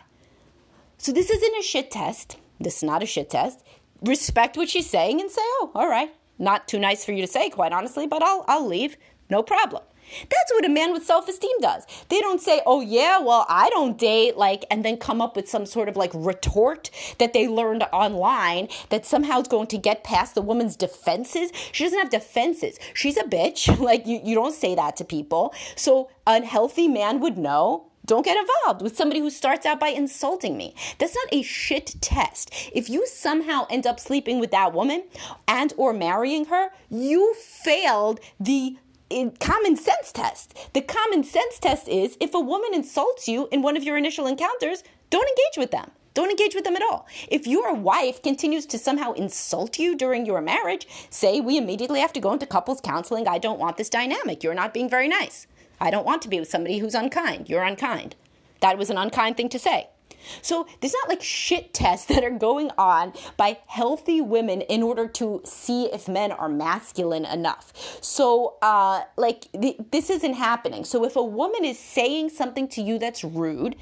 So 0.97 1.11
this 1.11 1.29
isn't 1.29 1.57
a 1.57 1.63
shit 1.63 1.89
test. 1.89 2.37
This 2.59 2.77
is 2.77 2.83
not 2.83 3.03
a 3.03 3.05
shit 3.05 3.29
test. 3.29 3.63
Respect 4.01 4.57
what 4.57 4.69
she's 4.69 4.89
saying 4.89 5.21
and 5.21 5.31
say, 5.31 5.41
oh, 5.43 5.71
all 5.73 5.87
right. 5.87 6.09
Not 6.39 6.67
too 6.67 6.79
nice 6.79 7.05
for 7.05 7.13
you 7.13 7.21
to 7.21 7.27
say, 7.27 7.49
quite 7.49 7.71
honestly, 7.71 8.07
but 8.07 8.21
I'll, 8.21 8.43
I'll 8.47 8.67
leave. 8.67 8.97
No 9.29 9.41
problem. 9.41 9.83
That's 10.21 10.51
what 10.51 10.65
a 10.65 10.69
man 10.69 10.93
with 10.93 11.05
self 11.05 11.27
esteem 11.27 11.59
does. 11.61 11.85
They 12.09 12.19
don't 12.19 12.41
say, 12.41 12.61
oh, 12.65 12.81
yeah, 12.81 13.19
well, 13.19 13.45
I 13.49 13.69
don't 13.69 13.97
date, 13.97 14.37
like, 14.37 14.65
and 14.71 14.83
then 14.83 14.97
come 14.97 15.21
up 15.21 15.35
with 15.35 15.49
some 15.49 15.65
sort 15.65 15.89
of 15.89 15.95
like 15.95 16.11
retort 16.13 16.89
that 17.19 17.33
they 17.33 17.47
learned 17.47 17.83
online 17.91 18.69
that 18.89 19.05
somehow 19.05 19.39
is 19.41 19.47
going 19.47 19.67
to 19.67 19.77
get 19.77 20.03
past 20.03 20.35
the 20.35 20.41
woman's 20.41 20.75
defenses. 20.75 21.51
She 21.71 21.83
doesn't 21.83 21.99
have 21.99 22.09
defenses. 22.09 22.79
She's 22.93 23.17
a 23.17 23.23
bitch. 23.23 23.79
like, 23.87 24.05
you, 24.07 24.19
you 24.23 24.35
don't 24.35 24.53
say 24.53 24.75
that 24.75 24.95
to 24.97 25.05
people. 25.05 25.53
So, 25.75 26.09
a 26.25 26.43
healthy 26.43 26.87
man 26.87 27.19
would 27.21 27.37
know 27.37 27.87
don't 28.07 28.23
get 28.23 28.37
involved 28.37 28.81
with 28.81 28.95
somebody 28.95 29.19
who 29.19 29.29
starts 29.29 29.65
out 29.65 29.81
by 29.81 29.89
insulting 29.89 30.55
me. 30.55 30.73
That's 30.97 31.13
not 31.13 31.27
a 31.33 31.41
shit 31.41 31.95
test. 31.99 32.53
If 32.73 32.89
you 32.89 33.05
somehow 33.05 33.67
end 33.69 33.85
up 33.85 33.99
sleeping 33.99 34.39
with 34.39 34.49
that 34.51 34.71
woman 34.71 35.03
and 35.45 35.73
or 35.75 35.91
marrying 35.91 36.45
her, 36.45 36.69
you 36.89 37.35
failed 37.35 38.21
the 38.39 38.77
common 39.39 39.75
sense 39.75 40.11
test. 40.11 40.73
The 40.73 40.81
common 40.81 41.23
sense 41.23 41.59
test 41.59 41.87
is 41.87 42.17
if 42.19 42.33
a 42.33 42.39
woman 42.39 42.73
insults 42.73 43.27
you 43.27 43.47
in 43.51 43.61
one 43.61 43.77
of 43.77 43.83
your 43.83 43.97
initial 43.97 44.27
encounters, 44.27 44.83
don't 45.09 45.27
engage 45.27 45.57
with 45.57 45.71
them. 45.71 45.91
Don't 46.13 46.31
engage 46.31 46.55
with 46.55 46.63
them 46.63 46.75
at 46.75 46.81
all. 46.81 47.05
If 47.27 47.45
your 47.45 47.75
wife 47.75 48.23
continues 48.23 48.65
to 48.67 48.79
somehow 48.79 49.13
insult 49.13 49.77
you 49.77 49.95
during 49.95 50.25
your 50.25 50.41
marriage, 50.41 50.87
say 51.11 51.39
we 51.39 51.57
immediately 51.57 51.99
have 51.99 52.13
to 52.13 52.19
go 52.19 52.33
into 52.33 52.47
couples 52.47 52.81
counseling. 52.81 53.27
I 53.27 53.37
don't 53.37 53.59
want 53.59 53.77
this 53.77 53.89
dynamic. 53.89 54.43
You're 54.43 54.55
not 54.55 54.73
being 54.73 54.89
very 54.89 55.07
nice. 55.07 55.45
I 55.79 55.91
don't 55.91 56.07
want 56.07 56.23
to 56.23 56.27
be 56.27 56.39
with 56.39 56.49
somebody 56.49 56.79
who's 56.79 56.95
unkind. 56.95 57.49
You're 57.49 57.63
unkind. 57.63 58.15
That 58.61 58.79
was 58.79 58.89
an 58.89 58.97
unkind 58.97 59.37
thing 59.37 59.49
to 59.49 59.59
say. 59.59 59.89
So 60.41 60.67
there's 60.81 60.93
not 60.93 61.10
like 61.10 61.22
shit 61.22 61.74
tests 61.74 62.05
that 62.13 62.24
are 62.24 62.31
going 62.31 62.72
on 62.77 63.13
by 63.38 63.60
healthy 63.67 64.22
women 64.22 64.62
in 64.62 64.84
order 64.84 65.07
to 65.07 65.41
see 65.43 65.86
if 65.86 66.07
men 66.07 66.31
are 66.31 66.50
masculine 66.50 67.25
enough. 67.25 67.74
So 68.01 68.55
uh, 68.62 69.03
like 69.17 69.48
th- 69.53 69.77
this 69.91 70.10
isn't 70.10 70.34
happening. 70.34 70.84
So 70.84 71.05
if 71.05 71.15
a 71.15 71.24
woman 71.24 71.65
is 71.65 71.79
saying 71.79 72.29
something 72.29 72.67
to 72.69 72.81
you 72.81 73.00
that's 73.00 73.24
rude, 73.24 73.75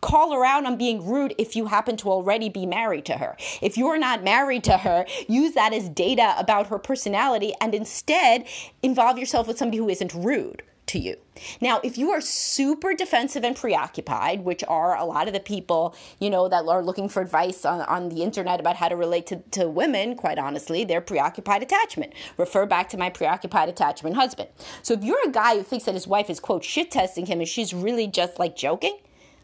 call 0.00 0.32
her 0.32 0.44
out 0.44 0.64
on 0.64 0.76
being 0.76 1.06
rude 1.06 1.34
if 1.38 1.54
you 1.54 1.66
happen 1.66 1.96
to 1.98 2.10
already 2.10 2.48
be 2.48 2.66
married 2.66 3.04
to 3.06 3.14
her. 3.14 3.36
If 3.60 3.76
you're 3.76 3.98
not 3.98 4.24
married 4.24 4.64
to 4.64 4.78
her, 4.78 5.04
use 5.28 5.54
that 5.54 5.72
as 5.72 5.88
data 5.88 6.34
about 6.38 6.68
her 6.68 6.78
personality 6.78 7.52
and 7.60 7.74
instead 7.74 8.46
involve 8.82 9.18
yourself 9.18 9.46
with 9.46 9.58
somebody 9.58 9.78
who 9.78 9.88
isn't 9.88 10.14
rude 10.14 10.62
to 10.90 10.98
you. 10.98 11.16
Now, 11.60 11.80
if 11.82 11.96
you 11.96 12.10
are 12.10 12.20
super 12.20 12.94
defensive 12.94 13.44
and 13.44 13.56
preoccupied, 13.56 14.44
which 14.44 14.62
are 14.68 14.96
a 14.96 15.04
lot 15.04 15.28
of 15.28 15.32
the 15.32 15.40
people, 15.40 15.94
you 16.18 16.28
know, 16.28 16.48
that 16.48 16.66
are 16.66 16.82
looking 16.82 17.08
for 17.08 17.22
advice 17.22 17.64
on, 17.64 17.80
on 17.82 18.08
the 18.08 18.22
internet 18.22 18.60
about 18.60 18.76
how 18.76 18.88
to 18.88 18.96
relate 18.96 19.26
to, 19.28 19.36
to 19.52 19.68
women, 19.68 20.16
quite 20.16 20.38
honestly, 20.38 20.84
they're 20.84 21.00
preoccupied 21.00 21.62
attachment. 21.62 22.12
Refer 22.36 22.66
back 22.66 22.88
to 22.90 22.98
my 22.98 23.08
preoccupied 23.08 23.68
attachment 23.68 24.16
husband. 24.16 24.48
So 24.82 24.94
if 24.94 25.04
you're 25.04 25.24
a 25.24 25.30
guy 25.30 25.56
who 25.56 25.62
thinks 25.62 25.86
that 25.86 25.94
his 25.94 26.06
wife 26.06 26.28
is, 26.28 26.40
quote, 26.40 26.64
shit 26.64 26.90
testing 26.90 27.26
him 27.26 27.38
and 27.38 27.48
she's 27.48 27.72
really 27.72 28.06
just 28.06 28.38
like 28.38 28.56
joking, 28.56 28.98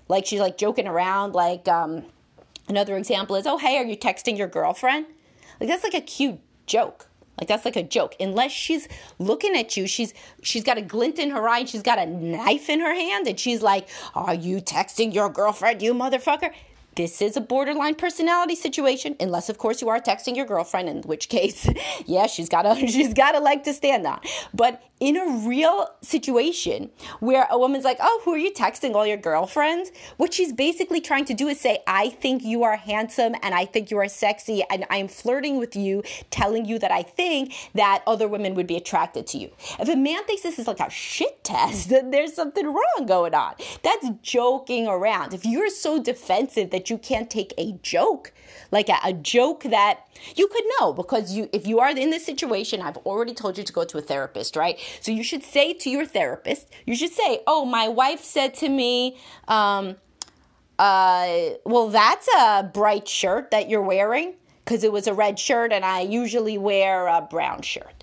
like 0.08 0.26
she's 0.26 0.40
like 0.40 0.58
joking 0.58 0.88
around, 0.88 1.34
like, 1.34 1.66
um, 1.68 2.04
another 2.68 2.96
example 2.96 3.36
is, 3.36 3.46
oh, 3.46 3.58
hey, 3.58 3.78
are 3.78 3.84
you 3.84 3.96
texting 3.96 4.36
your 4.36 4.48
girlfriend? 4.48 5.06
Like, 5.60 5.68
that's 5.68 5.84
like 5.84 5.94
a 5.94 6.00
cute 6.00 6.40
joke 6.66 7.08
like 7.38 7.48
that's 7.48 7.64
like 7.64 7.76
a 7.76 7.82
joke. 7.82 8.14
Unless 8.18 8.52
she's 8.52 8.88
looking 9.18 9.56
at 9.56 9.76
you, 9.76 9.86
she's 9.86 10.14
she's 10.42 10.64
got 10.64 10.78
a 10.78 10.82
glint 10.82 11.18
in 11.18 11.30
her 11.30 11.48
eye, 11.48 11.60
and 11.60 11.68
she's 11.68 11.82
got 11.82 11.98
a 11.98 12.06
knife 12.06 12.68
in 12.68 12.80
her 12.80 12.94
hand, 12.94 13.26
and 13.26 13.38
she's 13.38 13.62
like, 13.62 13.88
"Are 14.14 14.34
you 14.34 14.60
texting 14.60 15.12
your 15.14 15.28
girlfriend, 15.28 15.82
you 15.82 15.94
motherfucker?" 15.94 16.52
This 16.96 17.20
is 17.20 17.36
a 17.36 17.42
borderline 17.42 17.94
personality 17.94 18.54
situation, 18.54 19.16
unless 19.20 19.50
of 19.50 19.58
course 19.58 19.82
you 19.82 19.90
are 19.90 20.00
texting 20.00 20.34
your 20.34 20.46
girlfriend, 20.46 20.88
in 20.88 21.02
which 21.02 21.28
case, 21.28 21.68
yeah, 22.06 22.26
she's 22.26 22.48
got 22.48 22.64
a 22.64 22.74
she's 22.86 23.12
got 23.12 23.36
a 23.36 23.40
leg 23.40 23.64
to 23.64 23.74
stand 23.74 24.06
on. 24.06 24.20
But 24.54 24.82
in 24.98 25.16
a 25.16 25.46
real 25.46 25.88
situation 26.00 26.90
where 27.20 27.46
a 27.50 27.58
woman's 27.58 27.84
like, 27.84 27.98
Oh, 28.00 28.22
who 28.24 28.32
are 28.32 28.38
you 28.38 28.50
texting? 28.52 28.94
All 28.94 29.06
your 29.06 29.18
girlfriends? 29.18 29.90
What 30.16 30.32
she's 30.32 30.52
basically 30.52 31.00
trying 31.02 31.26
to 31.26 31.34
do 31.34 31.48
is 31.48 31.60
say, 31.60 31.80
I 31.86 32.08
think 32.08 32.42
you 32.42 32.62
are 32.62 32.76
handsome 32.76 33.34
and 33.42 33.54
I 33.54 33.66
think 33.66 33.90
you 33.90 33.98
are 33.98 34.08
sexy 34.08 34.62
and 34.70 34.86
I'm 34.88 35.08
flirting 35.08 35.58
with 35.58 35.76
you, 35.76 36.02
telling 36.30 36.64
you 36.64 36.78
that 36.78 36.90
I 36.90 37.02
think 37.02 37.52
that 37.74 38.02
other 38.06 38.26
women 38.26 38.54
would 38.54 38.66
be 38.66 38.76
attracted 38.76 39.26
to 39.28 39.38
you. 39.38 39.50
If 39.78 39.88
a 39.88 39.96
man 39.96 40.24
thinks 40.24 40.42
this 40.42 40.58
is 40.58 40.66
like 40.66 40.80
a 40.80 40.88
shit 40.88 41.44
test, 41.44 41.88
then 41.90 42.10
there's 42.10 42.32
something 42.32 42.66
wrong 42.66 43.06
going 43.06 43.34
on. 43.34 43.54
That's 43.82 44.08
joking 44.22 44.88
around. 44.88 45.34
If 45.34 45.44
you're 45.44 45.70
so 45.70 46.02
defensive 46.02 46.70
that 46.70 46.85
you 46.90 46.98
can't 46.98 47.30
take 47.30 47.52
a 47.58 47.72
joke, 47.82 48.32
like 48.70 48.88
a, 48.88 48.96
a 49.04 49.12
joke 49.12 49.64
that 49.64 50.06
you 50.34 50.48
could 50.48 50.64
know 50.78 50.92
because 50.92 51.32
you 51.32 51.48
if 51.52 51.66
you 51.66 51.80
are 51.80 51.90
in 51.90 52.10
this 52.10 52.24
situation, 52.24 52.80
I've 52.82 52.98
already 52.98 53.34
told 53.34 53.58
you 53.58 53.64
to 53.64 53.72
go 53.72 53.84
to 53.84 53.98
a 53.98 54.02
therapist, 54.02 54.56
right? 54.56 54.78
So 55.00 55.12
you 55.12 55.22
should 55.22 55.42
say 55.42 55.72
to 55.74 55.90
your 55.90 56.06
therapist, 56.06 56.68
you 56.84 56.94
should 56.94 57.12
say, 57.12 57.40
"Oh, 57.46 57.64
my 57.64 57.88
wife 57.88 58.22
said 58.22 58.54
to 58.54 58.68
me, 58.68 59.16
um, 59.48 59.96
uh, 60.78 61.28
well, 61.64 61.88
that's 61.88 62.28
a 62.38 62.62
bright 62.62 63.08
shirt 63.08 63.50
that 63.50 63.68
you're 63.68 63.82
wearing 63.82 64.34
because 64.64 64.84
it 64.84 64.92
was 64.92 65.06
a 65.06 65.14
red 65.14 65.38
shirt, 65.38 65.72
and 65.72 65.84
I 65.84 66.00
usually 66.00 66.58
wear 66.58 67.06
a 67.06 67.22
brown 67.22 67.62
shirt." 67.62 67.95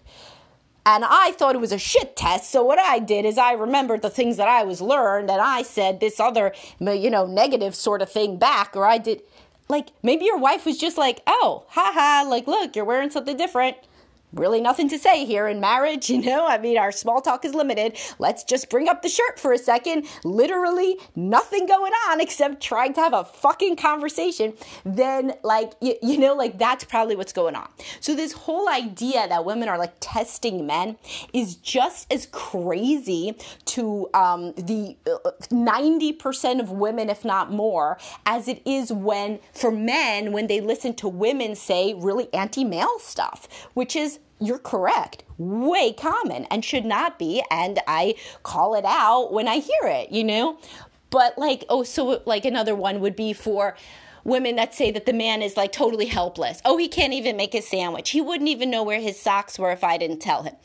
And 0.85 1.05
I 1.05 1.31
thought 1.31 1.55
it 1.55 1.61
was 1.61 1.71
a 1.71 1.77
shit 1.77 2.15
test. 2.15 2.51
So 2.51 2.63
what 2.63 2.77
I 2.79 2.99
did 2.99 3.25
is 3.25 3.37
I 3.37 3.53
remembered 3.53 4.01
the 4.01 4.09
things 4.09 4.37
that 4.37 4.49
I 4.49 4.63
was 4.63 4.81
learned, 4.81 5.29
and 5.29 5.41
I 5.41 5.61
said 5.63 5.99
this 5.99 6.19
other, 6.19 6.53
you 6.79 7.09
know, 7.09 7.25
negative 7.25 7.73
sort 7.73 8.01
of 8.01 8.11
thing 8.11 8.37
back, 8.37 8.75
or 8.75 8.85
I 8.85 8.97
did. 8.97 9.21
Like 9.69 9.89
maybe 10.03 10.25
your 10.25 10.37
wife 10.37 10.65
was 10.65 10.77
just 10.77 10.97
like, 10.97 11.21
"Oh, 11.25 11.63
haha, 11.69 12.27
like 12.29 12.47
look, 12.47 12.75
you're 12.75 12.83
wearing 12.85 13.09
something 13.09 13.37
different." 13.37 13.77
Really 14.33 14.61
nothing 14.61 14.89
to 14.89 14.99
say 14.99 15.25
here 15.25 15.47
in 15.47 15.59
marriage, 15.59 16.09
you 16.09 16.21
know? 16.21 16.45
I 16.47 16.57
mean, 16.57 16.77
our 16.77 16.91
small 16.91 17.21
talk 17.21 17.45
is 17.45 17.53
limited. 17.53 17.97
Let's 18.19 18.43
just 18.43 18.69
bring 18.69 18.89
up 18.89 19.01
the 19.01 19.09
shirt 19.09 19.39
for 19.39 19.53
a 19.53 19.57
second. 19.57 20.07
Literally 20.23 20.97
nothing 21.15 21.65
going 21.65 21.93
on 22.09 22.21
except 22.21 22.61
trying 22.61 22.93
to 22.93 23.01
have 23.01 23.13
a 23.13 23.23
fucking 23.23 23.75
conversation. 23.75 24.53
Then, 24.83 25.33
like, 25.43 25.73
you, 25.81 25.95
you 26.01 26.17
know, 26.17 26.33
like 26.33 26.57
that's 26.57 26.83
probably 26.83 27.15
what's 27.15 27.33
going 27.33 27.55
on. 27.55 27.69
So, 27.99 28.15
this 28.15 28.33
whole 28.33 28.69
idea 28.69 29.27
that 29.27 29.45
women 29.45 29.69
are 29.69 29.77
like 29.77 29.93
testing 29.99 30.65
men 30.65 30.97
is 31.33 31.55
just 31.55 32.11
as 32.11 32.27
crazy 32.27 33.37
to 33.65 34.09
um, 34.13 34.53
the 34.53 34.95
90% 35.05 36.59
uh, 36.59 36.63
of 36.63 36.71
women, 36.71 37.09
if 37.09 37.25
not 37.25 37.51
more, 37.51 37.97
as 38.25 38.47
it 38.47 38.61
is 38.65 38.91
when, 38.91 39.39
for 39.53 39.71
men, 39.71 40.31
when 40.31 40.47
they 40.47 40.61
listen 40.61 40.93
to 40.95 41.07
women 41.07 41.55
say 41.55 41.93
really 41.93 42.33
anti 42.33 42.63
male 42.63 42.99
stuff, 42.99 43.47
which 43.73 43.95
is 43.95 44.19
you're 44.45 44.59
correct. 44.59 45.23
Way 45.37 45.93
common 45.93 46.45
and 46.45 46.63
should 46.63 46.85
not 46.85 47.19
be. 47.19 47.43
And 47.49 47.79
I 47.87 48.15
call 48.43 48.75
it 48.75 48.85
out 48.85 49.33
when 49.33 49.47
I 49.47 49.57
hear 49.57 49.83
it, 49.83 50.11
you 50.11 50.23
know? 50.23 50.57
But 51.09 51.37
like, 51.37 51.63
oh, 51.69 51.83
so 51.83 52.21
like 52.25 52.45
another 52.45 52.75
one 52.75 52.99
would 53.01 53.15
be 53.15 53.33
for 53.33 53.75
women 54.23 54.55
that 54.55 54.73
say 54.73 54.91
that 54.91 55.05
the 55.05 55.13
man 55.13 55.41
is 55.41 55.57
like 55.57 55.71
totally 55.71 56.05
helpless. 56.05 56.61
Oh, 56.65 56.77
he 56.77 56.87
can't 56.87 57.13
even 57.13 57.35
make 57.35 57.53
a 57.53 57.61
sandwich. 57.61 58.11
He 58.11 58.21
wouldn't 58.21 58.49
even 58.49 58.69
know 58.69 58.83
where 58.83 58.99
his 58.99 59.19
socks 59.19 59.59
were 59.59 59.71
if 59.71 59.83
I 59.83 59.97
didn't 59.97 60.19
tell 60.19 60.43
him. 60.43 60.55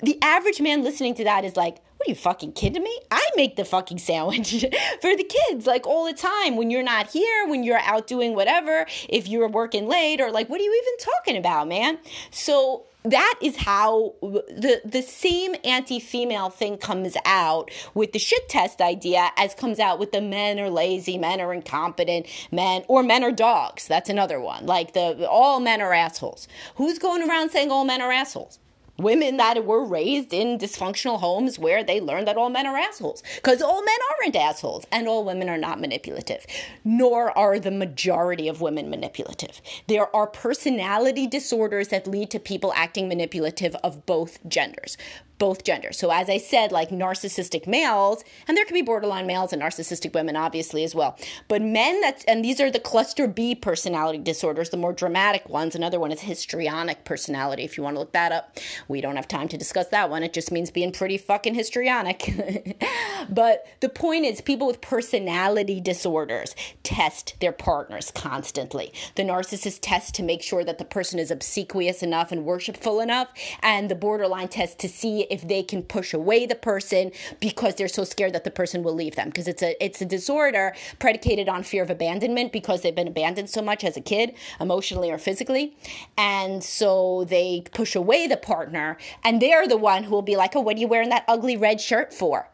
The 0.00 0.18
average 0.22 0.60
man 0.60 0.82
listening 0.82 1.14
to 1.16 1.24
that 1.24 1.44
is 1.44 1.56
like, 1.56 1.80
what 1.96 2.08
are 2.08 2.10
you 2.10 2.14
fucking 2.14 2.52
kidding 2.52 2.82
me? 2.82 2.98
I 3.10 3.22
make 3.36 3.56
the 3.56 3.64
fucking 3.64 3.98
sandwich 3.98 4.64
for 5.02 5.16
the 5.16 5.24
kids 5.48 5.66
like 5.66 5.86
all 5.86 6.06
the 6.06 6.14
time 6.14 6.56
when 6.56 6.70
you're 6.70 6.82
not 6.82 7.08
here, 7.10 7.46
when 7.46 7.62
you're 7.62 7.78
out 7.78 8.06
doing 8.06 8.34
whatever, 8.34 8.86
if 9.08 9.28
you're 9.28 9.48
working 9.48 9.86
late 9.86 10.20
or 10.20 10.30
like, 10.30 10.48
what 10.48 10.60
are 10.60 10.64
you 10.64 10.82
even 10.82 11.12
talking 11.14 11.36
about, 11.36 11.68
man? 11.68 11.98
So 12.30 12.86
that 13.04 13.38
is 13.40 13.56
how 13.56 14.14
the 14.20 14.80
the 14.84 15.02
same 15.02 15.54
anti-female 15.64 16.50
thing 16.50 16.76
comes 16.76 17.16
out 17.24 17.70
with 17.94 18.12
the 18.12 18.18
shit 18.18 18.48
test 18.48 18.80
idea 18.80 19.30
as 19.36 19.54
comes 19.54 19.78
out 19.78 19.98
with 19.98 20.12
the 20.12 20.20
men 20.20 20.60
are 20.60 20.70
lazy, 20.70 21.16
men 21.16 21.40
are 21.40 21.52
incompetent, 21.52 22.26
men 22.52 22.84
or 22.88 23.02
men 23.02 23.24
are 23.24 23.32
dogs. 23.32 23.86
That's 23.88 24.10
another 24.10 24.40
one. 24.40 24.66
Like 24.66 24.92
the 24.92 25.28
all 25.28 25.60
men 25.60 25.80
are 25.80 25.94
assholes. 25.94 26.46
Who's 26.76 26.98
going 26.98 27.28
around 27.28 27.50
saying 27.50 27.70
all 27.70 27.84
men 27.84 28.02
are 28.02 28.12
assholes? 28.12 28.58
Women 29.02 29.36
that 29.38 29.64
were 29.64 29.84
raised 29.84 30.32
in 30.32 30.58
dysfunctional 30.58 31.18
homes 31.20 31.58
where 31.58 31.82
they 31.82 32.00
learned 32.00 32.26
that 32.28 32.36
all 32.36 32.50
men 32.50 32.66
are 32.66 32.76
assholes. 32.76 33.22
Because 33.36 33.62
all 33.62 33.84
men 33.84 33.98
aren't 34.20 34.36
assholes, 34.36 34.86
and 34.92 35.08
all 35.08 35.24
women 35.24 35.48
are 35.48 35.58
not 35.58 35.80
manipulative, 35.80 36.46
nor 36.84 37.36
are 37.36 37.58
the 37.58 37.70
majority 37.70 38.48
of 38.48 38.60
women 38.60 38.90
manipulative. 38.90 39.60
There 39.86 40.14
are 40.14 40.26
personality 40.26 41.26
disorders 41.26 41.88
that 41.88 42.06
lead 42.06 42.30
to 42.30 42.38
people 42.38 42.72
acting 42.74 43.08
manipulative 43.08 43.74
of 43.76 44.06
both 44.06 44.38
genders 44.48 44.96
both 45.40 45.64
genders. 45.64 45.98
So, 45.98 46.10
as 46.10 46.28
I 46.28 46.36
said, 46.36 46.70
like 46.70 46.90
narcissistic 46.90 47.66
males, 47.66 48.22
and 48.46 48.56
there 48.56 48.64
can 48.66 48.74
be 48.74 48.82
borderline 48.82 49.26
males 49.26 49.52
and 49.52 49.60
narcissistic 49.60 50.14
women, 50.14 50.36
obviously, 50.36 50.84
as 50.84 50.94
well. 50.94 51.18
But 51.48 51.62
men 51.62 52.00
that, 52.02 52.24
and 52.28 52.44
these 52.44 52.60
are 52.60 52.70
the 52.70 52.78
cluster 52.78 53.26
B 53.26 53.54
personality 53.54 54.18
disorders, 54.18 54.70
the 54.70 54.76
more 54.76 54.92
dramatic 54.92 55.48
ones. 55.48 55.74
Another 55.74 55.98
one 55.98 56.12
is 56.12 56.20
histrionic 56.20 57.04
personality, 57.04 57.64
if 57.64 57.76
you 57.76 57.82
want 57.82 57.96
to 57.96 58.00
look 58.00 58.12
that 58.12 58.30
up. 58.30 58.58
We 58.86 59.00
don't 59.00 59.16
have 59.16 59.26
time 59.26 59.48
to 59.48 59.56
discuss 59.56 59.88
that 59.88 60.10
one. 60.10 60.22
It 60.22 60.34
just 60.34 60.52
means 60.52 60.70
being 60.70 60.92
pretty 60.92 61.16
fucking 61.16 61.54
histrionic. 61.54 62.78
but 63.30 63.66
the 63.80 63.88
point 63.88 64.26
is, 64.26 64.42
people 64.42 64.66
with 64.66 64.82
personality 64.82 65.80
disorders 65.80 66.54
test 66.82 67.36
their 67.40 67.52
partners 67.52 68.12
constantly. 68.14 68.92
The 69.14 69.22
narcissist 69.22 69.78
tests 69.80 70.12
to 70.12 70.22
make 70.22 70.42
sure 70.42 70.64
that 70.64 70.76
the 70.76 70.84
person 70.84 71.18
is 71.18 71.30
obsequious 71.30 72.02
enough 72.02 72.30
and 72.30 72.44
worshipful 72.44 73.00
enough, 73.00 73.28
and 73.62 73.90
the 73.90 73.94
borderline 73.94 74.48
test 74.48 74.78
to 74.80 74.88
see 74.88 75.29
if 75.30 75.46
they 75.46 75.62
can 75.62 75.82
push 75.82 76.12
away 76.12 76.46
the 76.46 76.54
person 76.54 77.12
because 77.40 77.76
they're 77.76 77.88
so 77.88 78.04
scared 78.04 78.32
that 78.32 78.44
the 78.44 78.50
person 78.50 78.82
will 78.82 78.94
leave 78.94 79.16
them 79.16 79.28
because 79.28 79.48
it's 79.48 79.62
a 79.62 79.82
it's 79.82 80.00
a 80.00 80.04
disorder 80.04 80.74
predicated 80.98 81.48
on 81.48 81.62
fear 81.62 81.82
of 81.82 81.90
abandonment 81.90 82.52
because 82.52 82.82
they've 82.82 82.94
been 82.94 83.08
abandoned 83.08 83.48
so 83.48 83.62
much 83.62 83.84
as 83.84 83.96
a 83.96 84.00
kid 84.00 84.34
emotionally 84.60 85.10
or 85.10 85.18
physically 85.18 85.76
and 86.18 86.62
so 86.62 87.24
they 87.24 87.62
push 87.72 87.94
away 87.94 88.26
the 88.26 88.36
partner 88.36 88.96
and 89.24 89.40
they're 89.40 89.66
the 89.66 89.76
one 89.76 90.04
who 90.04 90.10
will 90.10 90.22
be 90.22 90.36
like 90.36 90.54
oh 90.56 90.60
what 90.60 90.76
are 90.76 90.80
you 90.80 90.88
wearing 90.88 91.08
that 91.08 91.24
ugly 91.28 91.56
red 91.56 91.80
shirt 91.80 92.12
for 92.12 92.48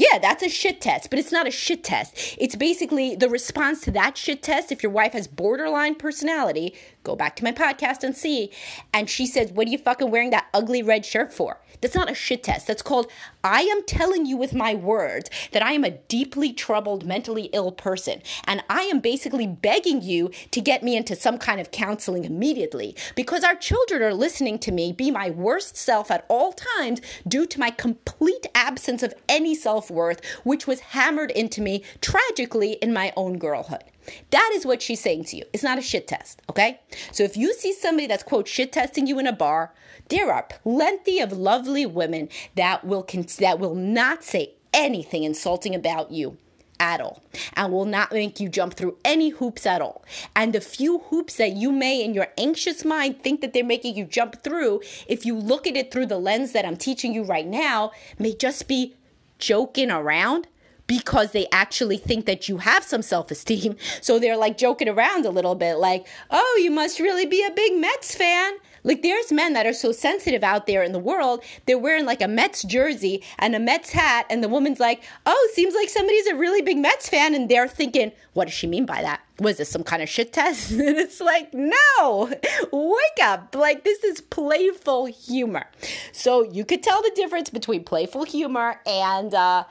yeah, 0.00 0.18
that's 0.18 0.42
a 0.42 0.48
shit 0.48 0.80
test, 0.80 1.10
but 1.10 1.18
it's 1.18 1.30
not 1.30 1.46
a 1.46 1.50
shit 1.50 1.84
test. 1.84 2.36
It's 2.38 2.56
basically 2.56 3.16
the 3.16 3.28
response 3.28 3.82
to 3.82 3.90
that 3.90 4.16
shit 4.16 4.42
test. 4.42 4.72
If 4.72 4.82
your 4.82 4.92
wife 4.92 5.12
has 5.12 5.28
borderline 5.28 5.94
personality, 5.94 6.74
go 7.02 7.16
back 7.16 7.36
to 7.36 7.44
my 7.44 7.52
podcast 7.52 8.04
and 8.04 8.16
see. 8.16 8.50
And 8.92 9.08
she 9.08 9.26
says, 9.26 9.52
What 9.52 9.66
are 9.66 9.70
you 9.70 9.78
fucking 9.78 10.10
wearing 10.10 10.30
that 10.30 10.48
ugly 10.52 10.82
red 10.82 11.04
shirt 11.04 11.32
for? 11.32 11.58
That's 11.80 11.94
not 11.94 12.10
a 12.10 12.14
shit 12.14 12.42
test. 12.42 12.66
That's 12.66 12.82
called, 12.82 13.10
I 13.42 13.62
am 13.62 13.82
telling 13.84 14.26
you 14.26 14.36
with 14.36 14.54
my 14.54 14.74
words 14.74 15.30
that 15.52 15.62
I 15.62 15.72
am 15.72 15.84
a 15.84 15.90
deeply 15.90 16.52
troubled, 16.52 17.06
mentally 17.06 17.48
ill 17.52 17.72
person. 17.72 18.20
And 18.44 18.62
I 18.68 18.82
am 18.82 19.00
basically 19.00 19.46
begging 19.46 20.02
you 20.02 20.30
to 20.50 20.60
get 20.60 20.82
me 20.82 20.96
into 20.96 21.16
some 21.16 21.38
kind 21.38 21.60
of 21.60 21.70
counseling 21.70 22.24
immediately 22.24 22.96
because 23.14 23.44
our 23.44 23.54
children 23.54 24.02
are 24.02 24.14
listening 24.14 24.58
to 24.60 24.72
me 24.72 24.92
be 24.92 25.10
my 25.10 25.30
worst 25.30 25.76
self 25.76 26.10
at 26.10 26.26
all 26.28 26.52
times 26.52 27.00
due 27.26 27.46
to 27.46 27.60
my 27.60 27.70
complete 27.70 28.46
absence 28.54 29.02
of 29.02 29.14
any 29.28 29.54
self 29.54 29.90
worth, 29.90 30.24
which 30.44 30.66
was 30.66 30.80
hammered 30.80 31.30
into 31.30 31.62
me 31.62 31.82
tragically 32.00 32.72
in 32.72 32.92
my 32.92 33.12
own 33.16 33.38
girlhood. 33.38 33.84
That 34.30 34.50
is 34.54 34.66
what 34.66 34.82
she's 34.82 35.00
saying 35.00 35.24
to 35.24 35.36
you. 35.36 35.44
It's 35.52 35.62
not 35.62 35.78
a 35.78 35.82
shit 35.82 36.08
test, 36.08 36.42
okay? 36.48 36.80
So 37.12 37.22
if 37.22 37.36
you 37.36 37.54
see 37.54 37.72
somebody 37.72 38.06
that's 38.06 38.22
quote 38.22 38.48
shit 38.48 38.72
testing 38.72 39.06
you 39.06 39.18
in 39.18 39.26
a 39.26 39.32
bar, 39.32 39.72
there 40.08 40.32
are 40.32 40.42
plenty 40.42 41.20
of 41.20 41.32
lovely 41.32 41.86
women 41.86 42.28
that 42.56 42.84
will 42.84 43.06
that 43.38 43.58
will 43.58 43.74
not 43.74 44.24
say 44.24 44.54
anything 44.72 45.24
insulting 45.24 45.74
about 45.74 46.10
you 46.10 46.36
at 46.80 47.00
all 47.00 47.22
and 47.54 47.72
will 47.72 47.84
not 47.84 48.10
make 48.10 48.40
you 48.40 48.48
jump 48.48 48.74
through 48.74 48.96
any 49.04 49.28
hoops 49.28 49.66
at 49.66 49.82
all. 49.82 50.02
And 50.34 50.52
the 50.52 50.60
few 50.60 51.00
hoops 51.10 51.36
that 51.36 51.52
you 51.52 51.70
may 51.70 52.02
in 52.02 52.14
your 52.14 52.28
anxious 52.38 52.84
mind 52.84 53.22
think 53.22 53.42
that 53.42 53.52
they're 53.52 53.62
making 53.62 53.96
you 53.96 54.04
jump 54.04 54.42
through, 54.42 54.80
if 55.06 55.26
you 55.26 55.36
look 55.36 55.66
at 55.66 55.76
it 55.76 55.92
through 55.92 56.06
the 56.06 56.18
lens 56.18 56.52
that 56.52 56.64
I'm 56.64 56.76
teaching 56.76 57.14
you 57.14 57.22
right 57.22 57.46
now, 57.46 57.92
may 58.18 58.34
just 58.34 58.66
be 58.66 58.96
joking 59.38 59.90
around 59.90 60.48
because 60.90 61.30
they 61.30 61.46
actually 61.52 61.96
think 61.96 62.26
that 62.26 62.48
you 62.48 62.56
have 62.58 62.82
some 62.82 63.00
self 63.00 63.30
esteem. 63.30 63.76
So 64.02 64.18
they're 64.18 64.36
like 64.36 64.56
joking 64.56 64.88
around 64.88 65.26
a 65.26 65.30
little 65.30 65.54
bit, 65.54 65.74
like, 65.74 66.08
oh, 66.30 66.60
you 66.62 66.70
must 66.70 66.98
really 66.98 67.26
be 67.26 67.44
a 67.44 67.50
big 67.50 67.76
Mets 67.76 68.14
fan. 68.14 68.54
Like 68.82 69.02
there's 69.02 69.30
men 69.30 69.52
that 69.52 69.66
are 69.66 69.74
so 69.74 69.92
sensitive 69.92 70.42
out 70.42 70.66
there 70.66 70.82
in 70.82 70.92
the 70.92 70.98
world, 70.98 71.44
they're 71.66 71.78
wearing 71.78 72.06
like 72.06 72.22
a 72.22 72.28
Mets 72.28 72.62
jersey 72.62 73.22
and 73.38 73.54
a 73.54 73.58
Mets 73.58 73.90
hat, 73.90 74.26
and 74.30 74.42
the 74.42 74.48
woman's 74.48 74.80
like, 74.80 75.02
oh, 75.26 75.50
seems 75.54 75.74
like 75.74 75.90
somebody's 75.90 76.26
a 76.26 76.34
really 76.34 76.62
big 76.62 76.78
Mets 76.78 77.08
fan. 77.08 77.34
And 77.34 77.48
they're 77.48 77.68
thinking, 77.68 78.10
what 78.32 78.46
does 78.46 78.54
she 78.54 78.66
mean 78.66 78.86
by 78.86 79.02
that? 79.02 79.20
Was 79.38 79.58
this 79.58 79.68
some 79.68 79.84
kind 79.84 80.02
of 80.02 80.08
shit 80.08 80.32
test? 80.32 80.70
and 80.72 80.80
it's 80.80 81.20
like, 81.20 81.52
no, 81.52 82.32
wake 82.72 83.22
up. 83.22 83.54
Like 83.54 83.84
this 83.84 84.02
is 84.02 84.22
playful 84.22 85.06
humor. 85.06 85.66
So 86.12 86.42
you 86.42 86.64
could 86.64 86.82
tell 86.82 87.02
the 87.02 87.12
difference 87.14 87.50
between 87.50 87.84
playful 87.84 88.24
humor 88.24 88.80
and, 88.86 89.34
uh, 89.34 89.64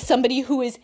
somebody 0.00 0.40
who 0.40 0.62
is 0.62 0.78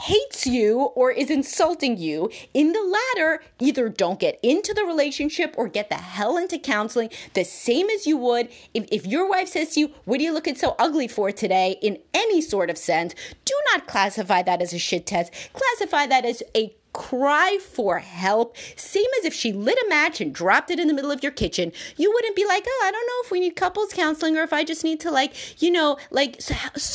hates 0.00 0.46
you 0.46 0.80
or 0.94 1.10
is 1.10 1.30
insulting 1.30 1.96
you. 1.96 2.30
In 2.54 2.72
the 2.72 2.98
latter, 3.16 3.42
either 3.58 3.88
don't 3.88 4.20
get 4.20 4.38
into 4.42 4.72
the 4.72 4.84
relationship 4.84 5.54
or 5.58 5.68
get 5.68 5.88
the 5.88 5.96
hell 5.96 6.36
into 6.36 6.58
counseling, 6.58 7.10
the 7.34 7.44
same 7.44 7.90
as 7.90 8.06
you 8.06 8.16
would 8.16 8.48
if, 8.74 8.86
if 8.92 9.06
your 9.06 9.28
wife 9.28 9.48
says 9.48 9.74
to 9.74 9.80
you, 9.80 9.90
What 10.04 10.20
are 10.20 10.22
you 10.22 10.32
looking 10.32 10.54
so 10.54 10.76
ugly 10.78 11.08
for 11.08 11.32
today? 11.32 11.76
in 11.82 11.98
any 12.14 12.40
sort 12.40 12.70
of 12.70 12.78
sense. 12.78 13.14
Do 13.44 13.54
not 13.72 13.86
classify 13.86 14.42
that 14.42 14.62
as 14.62 14.72
a 14.72 14.78
shit 14.78 15.06
test. 15.06 15.32
Classify 15.52 16.06
that 16.06 16.24
as 16.24 16.42
a 16.54 16.74
cry 16.98 17.58
for 17.62 18.00
help, 18.00 18.56
same 18.74 19.06
as 19.20 19.24
if 19.24 19.32
she 19.32 19.52
lit 19.52 19.78
a 19.78 19.88
match 19.88 20.20
and 20.20 20.34
dropped 20.34 20.68
it 20.68 20.80
in 20.80 20.88
the 20.88 20.92
middle 20.92 21.12
of 21.12 21.22
your 21.22 21.30
kitchen. 21.30 21.72
You 21.96 22.12
wouldn't 22.12 22.34
be 22.34 22.44
like, 22.44 22.64
oh, 22.66 22.82
I 22.84 22.90
don't 22.90 23.06
know 23.06 23.24
if 23.24 23.30
we 23.30 23.38
need 23.38 23.54
couples 23.54 23.92
counseling 23.92 24.36
or 24.36 24.42
if 24.42 24.52
I 24.52 24.64
just 24.64 24.82
need 24.82 24.98
to, 25.00 25.10
like, 25.12 25.62
you 25.62 25.70
know, 25.70 25.96
like 26.10 26.40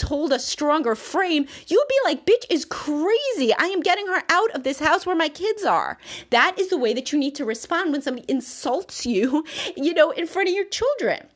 hold 0.04 0.34
a 0.34 0.40
stronger 0.40 0.94
frame. 0.94 1.48
You 1.68 1.78
would 1.80 1.88
be 1.88 2.00
like, 2.04 2.26
bitch 2.26 2.46
is 2.50 2.66
crazy. 2.66 3.54
I 3.58 3.68
am 3.68 3.80
getting 3.80 4.08
her 4.08 4.24
out 4.28 4.52
of 4.52 4.64
this 4.64 4.80
house 4.80 5.06
where 5.06 5.16
my 5.16 5.30
kids 5.30 5.64
are. 5.64 5.98
That 6.32 6.60
is 6.60 6.68
the 6.70 6.78
way 6.78 6.94
that 6.94 7.14
you 7.14 7.18
need 7.18 7.36
to 7.36 7.46
respond 7.46 7.94
when 7.94 8.02
somebody 8.02 8.26
insults 8.28 9.06
you, 9.06 9.46
you 9.78 9.94
know, 9.94 10.12
in 10.12 10.28
front 10.28 10.50
of 10.50 10.54
your 10.54 10.66
children 10.66 11.28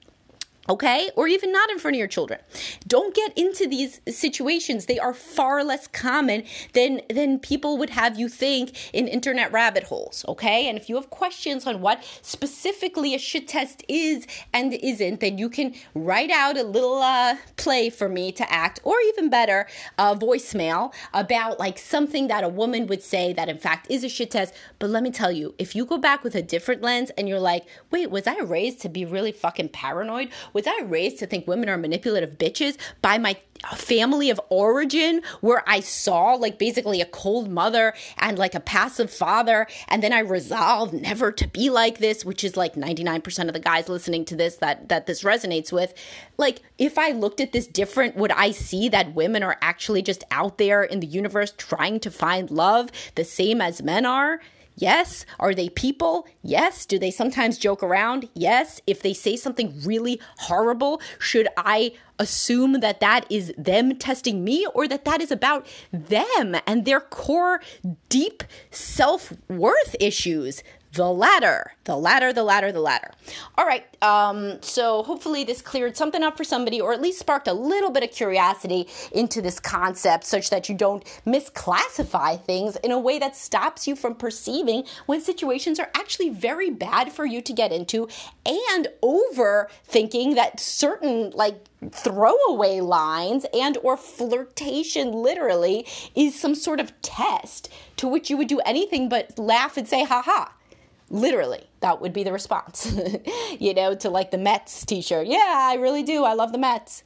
okay? 0.69 1.09
Or 1.15 1.27
even 1.27 1.51
not 1.51 1.69
in 1.69 1.79
front 1.79 1.95
of 1.95 1.99
your 1.99 2.07
children. 2.07 2.39
Don't 2.87 3.13
get 3.13 3.37
into 3.37 3.67
these 3.67 4.01
situations. 4.07 4.85
They 4.85 4.99
are 4.99 5.13
far 5.13 5.63
less 5.63 5.87
common 5.87 6.43
than 6.73 7.01
than 7.09 7.39
people 7.39 7.77
would 7.77 7.89
have 7.91 8.19
you 8.19 8.29
think 8.29 8.93
in 8.93 9.07
internet 9.07 9.51
rabbit 9.51 9.83
holes 9.83 10.25
okay? 10.27 10.67
And 10.67 10.77
if 10.77 10.89
you 10.89 10.95
have 10.95 11.09
questions 11.09 11.65
on 11.65 11.81
what 11.81 12.03
specifically 12.21 13.15
a 13.15 13.19
shit 13.19 13.47
test 13.47 13.83
is 13.87 14.25
and 14.53 14.73
isn't 14.73 15.19
then 15.19 15.37
you 15.37 15.49
can 15.49 15.73
write 15.93 16.29
out 16.29 16.57
a 16.57 16.63
little 16.63 16.97
uh, 16.97 17.35
play 17.55 17.89
for 17.89 18.09
me 18.09 18.31
to 18.31 18.51
act 18.51 18.79
or 18.83 18.95
even 19.07 19.29
better 19.29 19.67
a 19.97 20.15
voicemail 20.15 20.93
about 21.13 21.59
like 21.59 21.77
something 21.77 22.27
that 22.27 22.43
a 22.43 22.49
woman 22.49 22.87
would 22.87 23.03
say 23.03 23.33
that 23.33 23.49
in 23.49 23.57
fact 23.57 23.87
is 23.89 24.03
a 24.03 24.09
shit 24.09 24.31
test. 24.31 24.53
But 24.79 24.89
let 24.89 25.03
me 25.03 25.11
tell 25.11 25.31
you 25.31 25.55
if 25.57 25.75
you 25.75 25.85
go 25.85 25.97
back 25.97 26.23
with 26.23 26.35
a 26.35 26.41
different 26.41 26.81
lens 26.81 27.11
and 27.17 27.27
you're 27.27 27.39
like 27.39 27.65
wait 27.91 28.09
was 28.09 28.27
i 28.27 28.37
raised 28.39 28.81
to 28.81 28.89
be 28.89 29.05
really 29.05 29.31
fucking 29.31 29.69
paranoid 29.69 30.29
was 30.57 30.65
I 30.65 30.81
raised 30.85 31.19
to 31.19 31.27
think 31.27 31.45
women 31.45 31.69
are 31.69 31.77
manipulative 31.77 32.39
bitches 32.39 32.77
by 33.03 33.19
my 33.19 33.37
uh, 33.63 33.75
family 33.75 34.31
of 34.31 34.41
origin 34.49 35.21
where 35.41 35.63
I 35.67 35.81
saw 35.81 36.33
like 36.33 36.57
basically 36.57 36.99
a 36.99 37.05
cold 37.05 37.47
mother 37.47 37.93
and 38.17 38.39
like 38.39 38.55
a 38.55 38.59
passive 38.59 39.11
father 39.11 39.67
and 39.87 40.01
then 40.01 40.11
I 40.13 40.19
resolved 40.19 40.95
never 40.95 41.31
to 41.31 41.47
be 41.47 41.69
like 41.69 41.99
this 41.99 42.25
which 42.25 42.43
is 42.43 42.57
like 42.57 42.73
99% 42.73 43.47
of 43.47 43.53
the 43.53 43.59
guys 43.59 43.87
listening 43.87 44.25
to 44.25 44.35
this 44.35 44.55
that 44.55 44.89
that 44.89 45.05
this 45.05 45.21
resonates 45.21 45.71
with. 45.71 45.93
Like 46.37 46.63
if 46.79 46.97
I 46.97 47.11
looked 47.11 47.39
at 47.39 47.51
this 47.51 47.67
different 47.67 48.15
would 48.15 48.31
I 48.31 48.49
see 48.49 48.89
that 48.89 49.13
women 49.13 49.43
are 49.43 49.59
actually 49.61 50.01
just 50.01 50.23
out 50.31 50.57
there 50.57 50.83
in 50.83 51.01
the 51.01 51.07
universe 51.07 51.53
trying 51.55 51.99
to 51.99 52.09
find 52.09 52.49
love 52.49 52.89
the 53.13 53.23
same 53.23 53.61
as 53.61 53.83
men 53.83 54.07
are 54.07 54.39
Yes. 54.77 55.25
Are 55.39 55.55
they 55.55 55.69
people? 55.69 56.27
Yes. 56.43 56.85
Do 56.85 56.99
they 56.99 57.09
sometimes 57.09 57.57
joke 57.57 57.81
around? 57.81 58.29
Yes. 58.35 58.79
If 58.85 59.01
they 59.01 59.13
say 59.13 59.35
something 59.35 59.73
really 59.83 60.21
horrible, 60.37 61.01
should 61.19 61.47
I 61.57 61.93
assume 62.19 62.79
that 62.79 62.99
that 62.99 63.25
is 63.29 63.53
them 63.57 63.97
testing 63.97 64.43
me 64.43 64.67
or 64.73 64.87
that 64.87 65.03
that 65.05 65.19
is 65.19 65.31
about 65.31 65.65
them 65.91 66.55
and 66.67 66.85
their 66.85 66.99
core 66.99 67.59
deep 68.07 68.43
self 68.69 69.33
worth 69.49 69.95
issues? 69.99 70.63
The 70.97 71.11
latter, 71.11 71.73
the 71.83 71.95
latter, 71.95 72.33
the 72.33 72.43
latter, 72.43 72.71
the 72.71 72.81
latter. 72.81 73.11
All 73.55 73.65
right. 73.65 73.85
Um, 74.01 74.59
so 74.61 75.03
hopefully 75.03 75.43
this 75.43 75.61
cleared 75.61 75.95
something 75.95 76.23
up 76.23 76.35
for 76.35 76.43
somebody, 76.43 76.81
or 76.81 76.91
at 76.91 77.01
least 77.01 77.19
sparked 77.19 77.47
a 77.47 77.53
little 77.53 77.91
bit 77.91 78.03
of 78.03 78.11
curiosity 78.11 78.87
into 79.11 79.41
this 79.41 79.59
concept, 79.59 80.25
such 80.25 80.49
that 80.49 80.69
you 80.69 80.75
don't 80.75 81.05
misclassify 81.25 82.41
things 82.43 82.75
in 82.77 82.91
a 82.91 82.99
way 82.99 83.19
that 83.19 83.35
stops 83.35 83.87
you 83.87 83.95
from 83.95 84.15
perceiving 84.15 84.83
when 85.05 85.21
situations 85.21 85.79
are 85.79 85.89
actually 85.93 86.29
very 86.29 86.71
bad 86.71 87.13
for 87.13 87.25
you 87.25 87.41
to 87.43 87.53
get 87.53 87.71
into, 87.71 88.07
and 88.45 88.87
overthinking 89.03 90.33
that 90.33 90.59
certain 90.59 91.29
like 91.31 91.63
throwaway 91.91 92.79
lines 92.79 93.45
and 93.53 93.77
or 93.83 93.95
flirtation 93.95 95.11
literally 95.11 95.85
is 96.15 96.33
some 96.39 96.55
sort 96.55 96.79
of 96.79 96.91
test 97.03 97.69
to 97.97 98.07
which 98.07 98.31
you 98.31 98.37
would 98.37 98.47
do 98.47 98.59
anything 98.65 99.07
but 99.07 99.37
laugh 99.37 99.77
and 99.77 99.87
say 99.87 100.03
ha 100.03 100.23
ha 100.23 100.51
Literally, 101.09 101.63
that 101.79 102.01
would 102.01 102.13
be 102.13 102.23
the 102.23 102.33
response. 102.33 102.93
you 103.59 103.73
know, 103.73 103.95
to 103.95 104.09
like 104.09 104.31
the 104.31 104.37
Mets 104.37 104.85
t 104.85 105.01
shirt. 105.01 105.27
Yeah, 105.27 105.69
I 105.71 105.75
really 105.75 106.03
do. 106.03 106.23
I 106.23 106.33
love 106.33 106.51
the 106.51 106.57
Mets. 106.57 107.03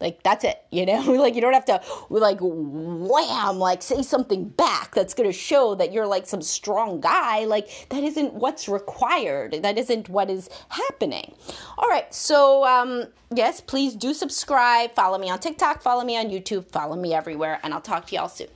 Like 0.00 0.22
that's 0.22 0.44
it, 0.44 0.62
you 0.70 0.84
know? 0.84 1.00
like 1.12 1.34
you 1.34 1.40
don't 1.40 1.54
have 1.54 1.64
to 1.66 1.80
like 2.10 2.38
wham, 2.40 3.58
like 3.58 3.82
say 3.82 4.02
something 4.02 4.48
back 4.48 4.94
that's 4.94 5.14
going 5.14 5.28
to 5.28 5.32
show 5.36 5.74
that 5.76 5.92
you're 5.92 6.06
like 6.06 6.26
some 6.26 6.42
strong 6.42 7.00
guy. 7.00 7.44
Like 7.44 7.86
that 7.90 8.02
isn't 8.02 8.34
what's 8.34 8.68
required. 8.68 9.62
That 9.62 9.78
isn't 9.78 10.08
what 10.08 10.28
is 10.28 10.50
happening. 10.68 11.34
All 11.78 11.88
right. 11.88 12.12
So 12.12 12.64
um 12.66 13.04
yes, 13.34 13.60
please 13.60 13.94
do 13.94 14.12
subscribe, 14.12 14.92
follow 14.94 15.18
me 15.18 15.30
on 15.30 15.38
TikTok, 15.38 15.82
follow 15.82 16.04
me 16.04 16.16
on 16.18 16.26
YouTube, 16.26 16.70
follow 16.70 16.96
me 16.96 17.14
everywhere, 17.14 17.58
and 17.62 17.72
I'll 17.72 17.80
talk 17.80 18.06
to 18.08 18.14
y'all 18.16 18.28
soon. 18.28 18.48